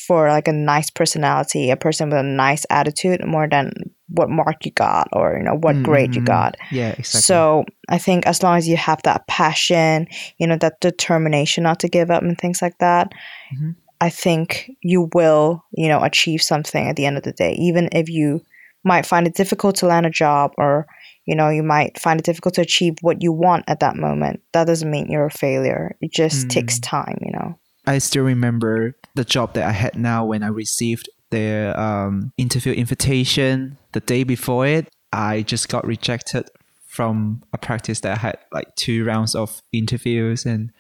for 0.08 0.30
like 0.30 0.48
a 0.48 0.54
nice 0.54 0.90
personality 0.90 1.70
a 1.72 1.76
person 1.78 2.10
with 2.10 2.20
a 2.20 2.24
nice 2.24 2.66
attitude 2.70 3.26
more 3.26 3.48
than 3.50 3.72
what 4.10 4.30
mark 4.30 4.66
you 4.66 4.72
got 4.72 5.08
or 5.14 5.36
you 5.38 5.44
know 5.44 5.56
what 5.56 5.76
Mm, 5.76 5.84
grade 5.84 6.16
you 6.16 6.22
mm. 6.22 6.26
got 6.26 6.56
Yeah, 6.72 6.90
exactly. 6.90 7.22
so 7.22 7.66
i 7.90 7.98
think 7.98 8.26
as 8.26 8.42
long 8.42 8.58
as 8.58 8.68
you 8.68 8.78
have 8.78 9.02
that 9.04 9.28
passion 9.28 10.08
you 10.38 10.48
know 10.48 10.58
that 10.58 10.80
determination 10.80 11.64
not 11.64 11.80
to 11.82 11.88
give 11.90 12.10
up 12.12 12.24
and 12.24 12.38
things 12.38 12.62
like 12.62 12.78
that 12.80 13.12
Mhm. 13.54 13.76
i 14.02 14.10
think 14.10 14.72
you 14.82 15.10
will 15.14 15.64
you 15.72 15.88
know 15.88 16.02
achieve 16.04 16.42
something 16.42 16.88
at 16.88 16.96
the 16.96 17.06
end 17.06 17.18
of 17.18 17.24
the 17.24 17.34
day 17.34 17.54
even 17.54 17.90
if 17.92 18.10
you 18.10 18.42
might 18.84 19.06
find 19.06 19.28
it 19.28 19.36
difficult 19.36 19.76
to 19.76 19.86
land 19.88 20.06
a 20.06 20.10
job 20.10 20.52
or 20.58 20.88
you 21.30 21.36
know 21.36 21.50
you 21.58 21.64
might 21.64 22.00
find 22.00 22.20
it 22.20 22.26
difficult 22.26 22.56
to 22.56 22.62
achieve 22.62 22.96
what 23.02 23.22
you 23.22 23.32
want 23.32 23.64
at 23.68 23.80
that 23.80 23.96
moment 23.96 24.42
that 24.54 24.66
doesn't 24.66 24.92
mean 24.92 25.06
you're 25.12 25.26
a 25.34 25.40
failure 25.46 25.96
it 26.02 26.12
just 26.12 26.50
takes 26.50 26.76
Mm. 26.80 26.84
time 26.98 27.18
you 27.22 27.32
know 27.32 27.50
I 27.86 27.98
still 28.00 28.24
remember 28.24 28.96
the 29.16 29.24
job 29.36 29.54
that 29.56 29.66
I 29.68 29.72
had 29.84 29.96
now 29.96 30.20
when 30.26 30.44
I 30.44 30.48
received 30.48 31.10
the 31.32 31.74
um, 31.80 32.32
interview 32.38 32.74
invitation 32.74 33.78
the 33.94 34.00
day 34.14 34.24
before 34.24 34.68
it. 34.68 34.90
I 35.12 35.42
just 35.54 35.70
got 35.70 35.88
rejected 35.88 36.46
from 36.86 37.42
a 37.54 37.58
practice 37.58 38.02
that 38.02 38.14
I 38.18 38.20
had 38.28 38.38
like 38.52 38.76
two 38.76 39.06
rounds 39.06 39.34
of 39.34 39.62
interviews, 39.72 40.46
and 40.46 40.72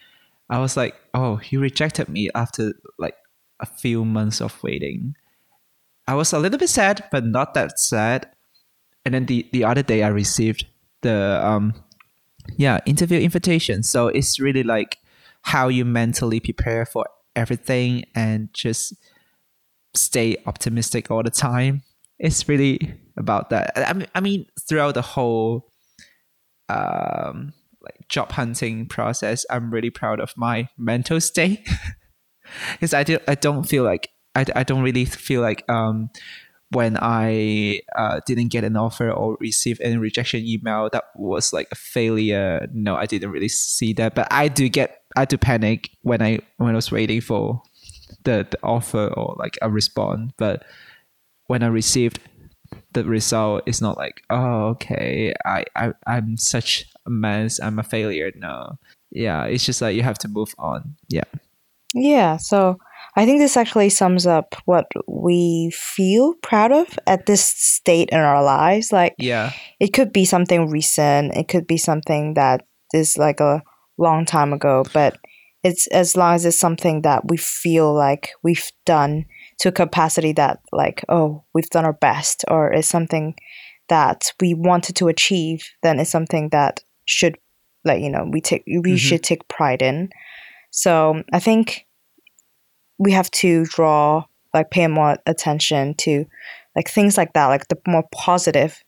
I 0.49 0.59
was 0.59 0.77
like, 0.77 0.93
"Oh, 1.13 1.37
he 1.37 1.57
rejected 1.57 2.09
me 2.09 2.29
after 2.35 2.73
like 2.99 3.15
a 3.59 3.65
few 3.65 4.05
months 4.05 4.39
of 4.41 4.61
waiting." 4.61 5.15
I 6.07 6.13
was 6.13 6.33
a 6.33 6.39
little 6.39 6.59
bit 6.59 6.69
sad, 6.69 7.05
but 7.11 7.25
not 7.25 7.53
that 7.53 7.79
sad. 7.79 8.27
And 9.05 9.13
then 9.13 9.25
the 9.25 9.47
the 9.51 9.63
other 9.63 9.83
day, 9.83 10.03
I 10.03 10.09
received 10.09 10.65
the 11.01 11.39
um, 11.45 11.73
yeah 12.57 12.79
interview 12.85 13.19
invitation. 13.19 13.83
So 13.83 14.07
it's 14.07 14.39
really 14.39 14.63
like 14.63 14.97
how 15.43 15.67
you 15.67 15.85
mentally 15.85 16.39
prepare 16.39 16.85
for 16.85 17.05
everything 17.35 18.05
and 18.15 18.49
just 18.53 18.93
stay 19.95 20.37
optimistic 20.45 21.09
all 21.09 21.23
the 21.23 21.29
time. 21.29 21.83
It's 22.19 22.47
really 22.49 22.93
about 23.17 23.49
that. 23.49 23.71
I 23.77 23.93
mean, 23.93 24.07
I 24.13 24.19
mean 24.19 24.45
throughout 24.67 24.95
the 24.95 25.01
whole 25.01 25.71
um, 26.67 27.53
like 27.81 28.07
job 28.09 28.31
hunting 28.33 28.85
process, 28.85 29.45
I'm 29.49 29.71
really 29.71 29.89
proud 29.89 30.19
of 30.19 30.33
my 30.35 30.69
mental 30.77 31.21
state 31.21 31.67
because 32.73 32.93
I 32.93 33.03
do, 33.03 33.19
I 33.27 33.35
don't 33.35 33.63
feel 33.63 33.83
like 33.83 34.09
I, 34.35 34.45
I 34.55 34.63
don't 34.63 34.83
really 34.83 35.05
feel 35.05 35.41
like 35.41 35.67
um 35.69 36.09
when 36.71 36.97
I 37.01 37.81
uh, 37.95 38.19
didn't 38.25 38.49
get 38.49 38.63
an 38.63 38.77
offer 38.77 39.11
or 39.11 39.37
receive 39.39 39.79
any 39.81 39.97
rejection 39.97 40.45
email, 40.45 40.89
that 40.91 41.05
was 41.15 41.51
like 41.51 41.67
a 41.71 41.75
failure. 41.75 42.67
No, 42.73 42.95
I 42.95 43.05
didn't 43.05 43.31
really 43.31 43.49
see 43.49 43.93
that, 43.93 44.15
but 44.15 44.27
I 44.31 44.47
do 44.47 44.69
get 44.69 45.01
I 45.15 45.25
do 45.25 45.37
panic 45.37 45.89
when 46.01 46.21
I 46.21 46.39
when 46.57 46.71
I 46.71 46.75
was 46.75 46.91
waiting 46.91 47.21
for 47.21 47.61
the, 48.23 48.47
the 48.49 48.59
offer 48.61 49.07
or 49.07 49.35
like 49.39 49.57
a 49.61 49.69
response. 49.69 50.31
But 50.37 50.63
when 51.47 51.63
I 51.63 51.67
received 51.67 52.19
the 52.93 53.03
result, 53.03 53.63
it's 53.65 53.81
not 53.81 53.97
like 53.97 54.21
oh 54.29 54.67
okay, 54.69 55.33
I 55.45 55.65
I 55.75 55.93
I'm 56.05 56.37
such 56.37 56.85
a 57.07 57.09
mess. 57.09 57.59
I'm 57.59 57.79
a 57.79 57.83
failure. 57.83 58.31
No, 58.35 58.77
yeah, 59.11 59.45
it's 59.45 59.65
just 59.65 59.81
like 59.81 59.95
you 59.95 60.03
have 60.03 60.19
to 60.19 60.27
move 60.27 60.53
on. 60.59 60.95
Yeah. 61.07 61.23
Yeah, 61.95 62.37
so 62.37 62.77
I 63.15 63.25
think 63.25 63.39
this 63.39 63.57
actually 63.57 63.89
sums 63.89 64.25
up 64.27 64.55
what 64.65 64.87
we 65.07 65.71
feel 65.73 66.33
proud 66.41 66.71
of 66.71 66.97
at 67.07 67.25
this 67.25 67.43
state 67.43 68.09
in 68.11 68.19
our 68.19 68.43
lives. 68.43 68.91
Like, 68.91 69.15
Yeah. 69.17 69.51
it 69.79 69.93
could 69.93 70.13
be 70.13 70.25
something 70.25 70.69
recent, 70.69 71.35
it 71.35 71.47
could 71.47 71.67
be 71.67 71.77
something 71.77 72.35
that 72.35 72.65
is 72.93 73.17
like 73.17 73.39
a 73.39 73.61
long 73.97 74.25
time 74.25 74.53
ago, 74.53 74.83
but 74.93 75.17
it's 75.63 75.87
as 75.87 76.15
long 76.15 76.35
as 76.35 76.45
it's 76.45 76.57
something 76.57 77.01
that 77.01 77.27
we 77.27 77.35
feel 77.37 77.93
like 77.93 78.29
we've 78.43 78.71
done 78.85 79.25
to 79.59 79.69
a 79.69 79.73
capacity 79.73 80.31
that, 80.33 80.59
like, 80.71 81.03
oh, 81.09 81.43
we've 81.53 81.69
done 81.69 81.83
our 81.85 81.93
best, 81.93 82.45
or 82.47 82.71
it's 82.71 82.87
something 82.87 83.35
that 83.89 84.31
we 84.39 84.53
wanted 84.53 84.95
to 84.95 85.09
achieve, 85.09 85.67
then 85.83 85.99
it's 85.99 86.09
something 86.11 86.47
that 86.49 86.81
should, 87.05 87.37
like, 87.83 88.01
you 88.01 88.09
know, 88.09 88.25
we 88.31 88.39
take 88.39 88.63
we 88.67 88.93
Mhm. 88.93 88.97
should 88.97 89.23
take 89.23 89.47
pride 89.49 89.81
in. 89.81 90.09
So 90.71 91.23
I 91.33 91.39
think 91.39 91.85
we 92.99 93.11
have 93.13 93.31
to 93.31 93.65
draw 93.65 94.25
like 94.53 94.69
pay 94.71 94.87
more 94.87 95.17
attention 95.25 95.93
to 95.99 96.25
like 96.75 96.89
things 96.89 97.17
like 97.17 97.33
that, 97.33 97.47
like 97.47 97.67
the 97.69 97.77
more 97.87 98.03
positive 98.13 98.83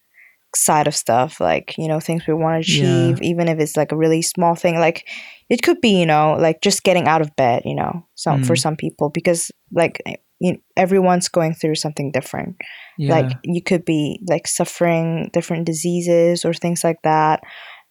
side 0.56 0.88
of 0.88 0.96
stuff, 0.96 1.40
like 1.40 1.76
you 1.78 1.88
know 1.88 2.00
things 2.00 2.28
we 2.28 2.34
want 2.34 2.64
to 2.64 2.72
Yeah. 2.72 2.78
achieve, 2.84 3.22
even 3.22 3.48
if 3.48 3.60
it's 3.60 3.78
like 3.78 3.92
a 3.92 3.98
really 3.98 4.22
small 4.22 4.54
thing. 4.56 4.78
Like 4.80 5.08
it 5.50 5.62
could 5.62 5.80
be 5.82 6.00
you 6.00 6.06
know 6.06 6.36
like 6.40 6.62
just 6.62 6.84
getting 6.84 7.08
out 7.08 7.22
of 7.22 7.36
bed, 7.36 7.64
you 7.66 7.76
know, 7.76 8.06
some 8.16 8.44
for 8.44 8.54
Mm. 8.56 8.60
some 8.60 8.76
people 8.76 9.10
because 9.10 9.52
like 9.74 10.02
you 10.40 10.58
everyone's 10.76 11.30
going 11.30 11.54
through 11.54 11.76
something 11.76 12.12
different 12.12 12.56
Yeah. 12.98 13.16
like 13.16 13.32
you 13.44 13.62
could 13.62 13.86
be 13.86 14.20
like 14.28 14.48
suffering 14.48 15.30
different 15.34 15.66
diseases 15.68 16.44
or 16.44 16.54
things 16.54 16.84
like 16.84 16.98
that 17.04 17.42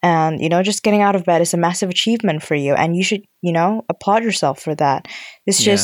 and 0.03 0.41
you 0.41 0.49
know 0.49 0.61
just 0.63 0.83
getting 0.83 1.01
out 1.01 1.15
of 1.15 1.25
bed 1.25 1.41
is 1.43 1.55
a 1.55 1.57
massive 1.57 1.91
achievement 1.91 2.43
for 2.43 2.57
you 2.57 2.75
and 2.75 2.97
you 2.97 3.05
should 3.05 3.23
you 3.41 3.53
know 3.53 3.85
applaud 3.89 4.25
yourself 4.25 4.61
for 4.61 4.75
that 4.75 5.07
it's 5.47 5.65
Yeah. 5.65 5.75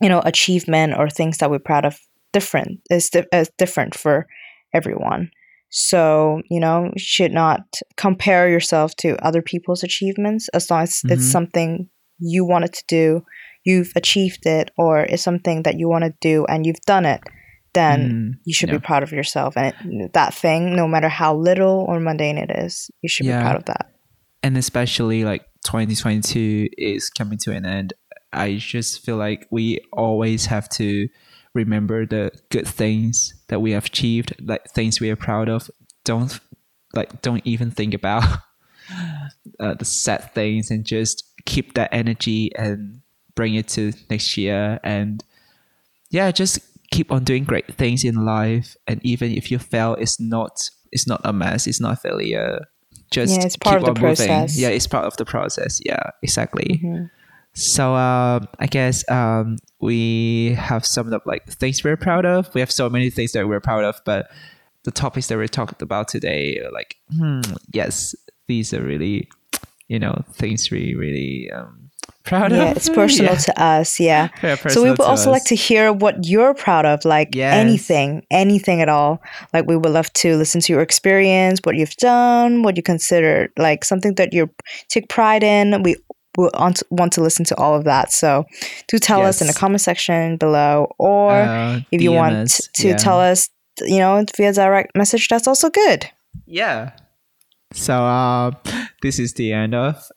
You 0.00 0.08
know 0.08 0.20
achievement 0.24 0.94
or 0.98 1.08
things 1.10 1.38
that 1.38 1.50
we're 1.50 1.58
proud 1.58 1.84
of 1.84 1.98
different 2.32 2.80
is 2.90 3.10
di- 3.10 3.26
is 3.32 3.50
different 3.58 3.94
for 3.94 4.26
everyone 4.74 5.30
so 5.70 6.40
you 6.50 6.60
know 6.60 6.84
you 6.94 6.98
should 6.98 7.32
not 7.32 7.60
compare 7.96 8.48
yourself 8.48 8.94
to 8.96 9.16
other 9.24 9.42
people's 9.42 9.82
achievements 9.82 10.48
as 10.54 10.70
long 10.70 10.82
as 10.82 11.00
it's 11.04 11.26
Mhm. 11.26 11.32
something 11.32 11.88
you 12.18 12.44
wanted 12.44 12.72
to 12.72 12.84
do 12.88 13.24
you've 13.64 13.92
achieved 13.96 14.46
it 14.46 14.70
or 14.78 15.00
it's 15.00 15.22
something 15.22 15.62
that 15.64 15.78
you 15.78 15.88
want 15.88 16.04
to 16.04 16.14
do 16.20 16.44
and 16.46 16.64
you've 16.66 16.80
done 16.86 17.04
it 17.04 17.20
then 17.74 17.98
Mm, 18.10 18.38
you 18.44 18.54
should 18.54 18.70
yeah. 18.70 18.76
be 18.78 18.86
proud 18.86 19.02
of 19.02 19.12
yourself 19.12 19.56
and 19.56 19.66
it, 19.74 20.12
that 20.14 20.32
thing 20.34 20.74
no 20.74 20.88
matter 20.88 21.08
how 21.08 21.34
little 21.36 21.84
or 21.88 22.00
mundane 22.00 22.38
it 22.38 22.50
is 22.50 22.90
you 23.02 23.08
should 23.08 23.26
Yeah. 23.26 23.38
be 23.38 23.42
proud 23.42 23.56
of 23.56 23.64
that 23.66 23.90
and 24.42 24.56
especially 24.56 25.24
like 25.24 25.42
2022 25.64 26.68
is 26.78 27.10
coming 27.10 27.38
to 27.38 27.52
an 27.52 27.66
end 27.66 27.92
i 28.32 28.54
just 28.56 29.04
feel 29.04 29.16
like 29.16 29.46
we 29.50 29.78
always 29.92 30.46
have 30.46 30.68
to 30.68 31.08
remember 31.54 32.06
the 32.06 32.30
good 32.50 32.66
things 32.66 33.34
that 33.48 33.60
we 33.60 33.72
have 33.72 33.86
achieved 33.86 34.34
like 34.42 34.64
things 34.70 35.00
we 35.00 35.10
are 35.10 35.16
proud 35.16 35.48
of 35.48 35.70
don't 36.04 36.40
like 36.94 37.20
don't 37.22 37.46
even 37.46 37.70
think 37.70 37.94
about 37.94 38.22
uh, 39.60 39.74
the 39.74 39.84
sad 39.84 40.32
things 40.34 40.70
and 40.70 40.84
just 40.84 41.24
keep 41.46 41.74
that 41.74 41.88
energy 41.92 42.50
and 42.56 43.00
bring 43.34 43.54
it 43.54 43.68
to 43.68 43.92
next 44.10 44.36
year 44.36 44.78
and 44.84 45.24
yeah 46.10 46.30
just 46.30 46.58
keep 46.90 47.12
on 47.12 47.22
doing 47.24 47.44
great 47.44 47.74
things 47.74 48.02
in 48.02 48.24
life, 48.24 48.74
and 48.86 48.98
even 49.04 49.30
if 49.32 49.50
you 49.50 49.58
fail, 49.58 49.94
it's 50.00 50.18
not 50.18 50.70
it's 50.90 51.06
not 51.06 51.20
a 51.22 51.32
mess. 51.34 51.66
It's 51.66 51.80
not 51.80 51.92
a 51.92 51.96
failure. 51.96 52.64
Just 53.10 53.38
Yeah, 53.38 53.44
it's 53.44 53.56
part 53.56 53.80
keep 53.80 53.88
of 53.88 53.94
the 53.94 54.00
on 54.00 54.08
moving. 54.08 54.26
process. 54.26 54.56
Yeah, 54.56 54.68
it's 54.68 54.86
part 54.86 55.04
of 55.04 55.16
the 55.18 55.26
process. 55.26 55.80
Yeah, 55.84 56.02
exactly. 56.22 56.80
Mhm. 56.82 57.10
So 57.58 57.94
um, 57.96 58.46
I 58.60 58.66
guess 58.66 59.08
um, 59.10 59.56
we 59.80 60.54
have 60.56 60.86
summed 60.86 61.12
up 61.12 61.26
like 61.26 61.44
things 61.48 61.82
we're 61.82 61.96
proud 61.96 62.24
of. 62.24 62.54
We 62.54 62.60
have 62.60 62.70
so 62.70 62.88
many 62.88 63.10
things 63.10 63.32
that 63.32 63.48
we're 63.48 63.60
proud 63.60 63.82
of, 63.84 64.00
but 64.04 64.30
the 64.84 64.92
topics 64.92 65.26
that 65.26 65.38
we 65.38 65.48
talked 65.48 65.82
about 65.82 66.06
today, 66.06 66.60
are 66.60 66.70
like, 66.70 66.96
hmm, 67.16 67.40
yes, 67.72 68.14
these 68.46 68.72
are 68.72 68.82
really, 68.82 69.28
you 69.88 69.98
know, 69.98 70.22
things 70.32 70.70
we 70.70 70.94
really 70.94 71.50
um, 71.50 71.90
proud 72.22 72.52
Yeah, 72.52 72.70
of. 72.70 72.76
it's 72.76 72.88
personal 72.88 73.32
Yeah. 73.34 73.38
to 73.38 73.60
us. 73.62 73.98
Yeah. 73.98 74.28
Yeah, 74.42 74.54
So 74.68 74.82
we 74.84 74.90
would 74.90 75.00
also 75.00 75.30
like 75.32 75.44
to 75.46 75.56
hear 75.56 75.92
what 75.92 76.26
you're 76.26 76.54
proud 76.54 76.86
of, 76.86 77.04
like 77.04 77.34
Yes. 77.34 77.54
anything, 77.54 78.24
anything 78.30 78.80
at 78.80 78.88
all. 78.88 79.20
Like 79.52 79.66
we 79.66 79.76
would 79.76 79.90
love 79.90 80.12
to 80.14 80.36
listen 80.36 80.60
to 80.60 80.72
your 80.72 80.82
experience, 80.82 81.58
what 81.64 81.74
you've 81.74 81.96
done, 81.96 82.62
what 82.62 82.76
you 82.76 82.82
consider 82.84 83.50
like 83.58 83.84
something 83.84 84.14
that 84.14 84.32
you 84.32 84.48
take 84.88 85.08
pride 85.08 85.42
in. 85.42 85.82
We 85.82 85.96
will 86.38 86.50
want 86.90 87.12
to 87.12 87.20
listen 87.20 87.44
to 87.44 87.56
all 87.56 87.74
of 87.74 87.84
that. 87.84 88.12
So 88.12 88.46
do 88.86 88.98
tell 88.98 89.22
us 89.26 89.40
in 89.42 89.48
the 89.48 89.52
comment 89.52 89.80
section 89.82 90.36
below, 90.38 90.94
or 90.98 91.32
Uh, 91.32 91.80
if 91.90 92.00
you 92.00 92.12
want 92.12 92.34
us, 92.36 92.68
to 92.74 92.88
yeah. 92.88 92.96
tell 92.96 93.20
us, 93.20 93.50
you 93.82 93.98
know, 93.98 94.24
via 94.36 94.52
direct 94.52 94.96
message, 94.96 95.28
that's 95.28 95.46
also 95.48 95.68
good. 95.68 96.08
Yeah. 96.46 96.92
So 97.74 97.92
uh, 97.92 98.52
this 99.02 99.18
is 99.18 99.34
the 99.34 99.52
end 99.52 99.74
of 99.74 100.10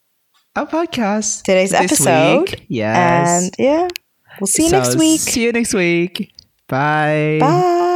our 0.56 0.68
podcast. 0.68 1.44
Today's 1.44 1.74
episode. 1.74 2.52
Week. 2.52 2.66
Yes. 2.70 3.44
And 3.44 3.56
yeah, 3.58 3.88
we'll 4.40 4.48
see 4.48 4.64
you 4.64 4.70
So 4.70 4.78
next 4.78 4.96
week. 4.98 5.20
See 5.20 5.44
you 5.44 5.52
next 5.52 5.74
week. 5.74 6.32
Bye. 6.68 7.40
Bye. 7.42 7.88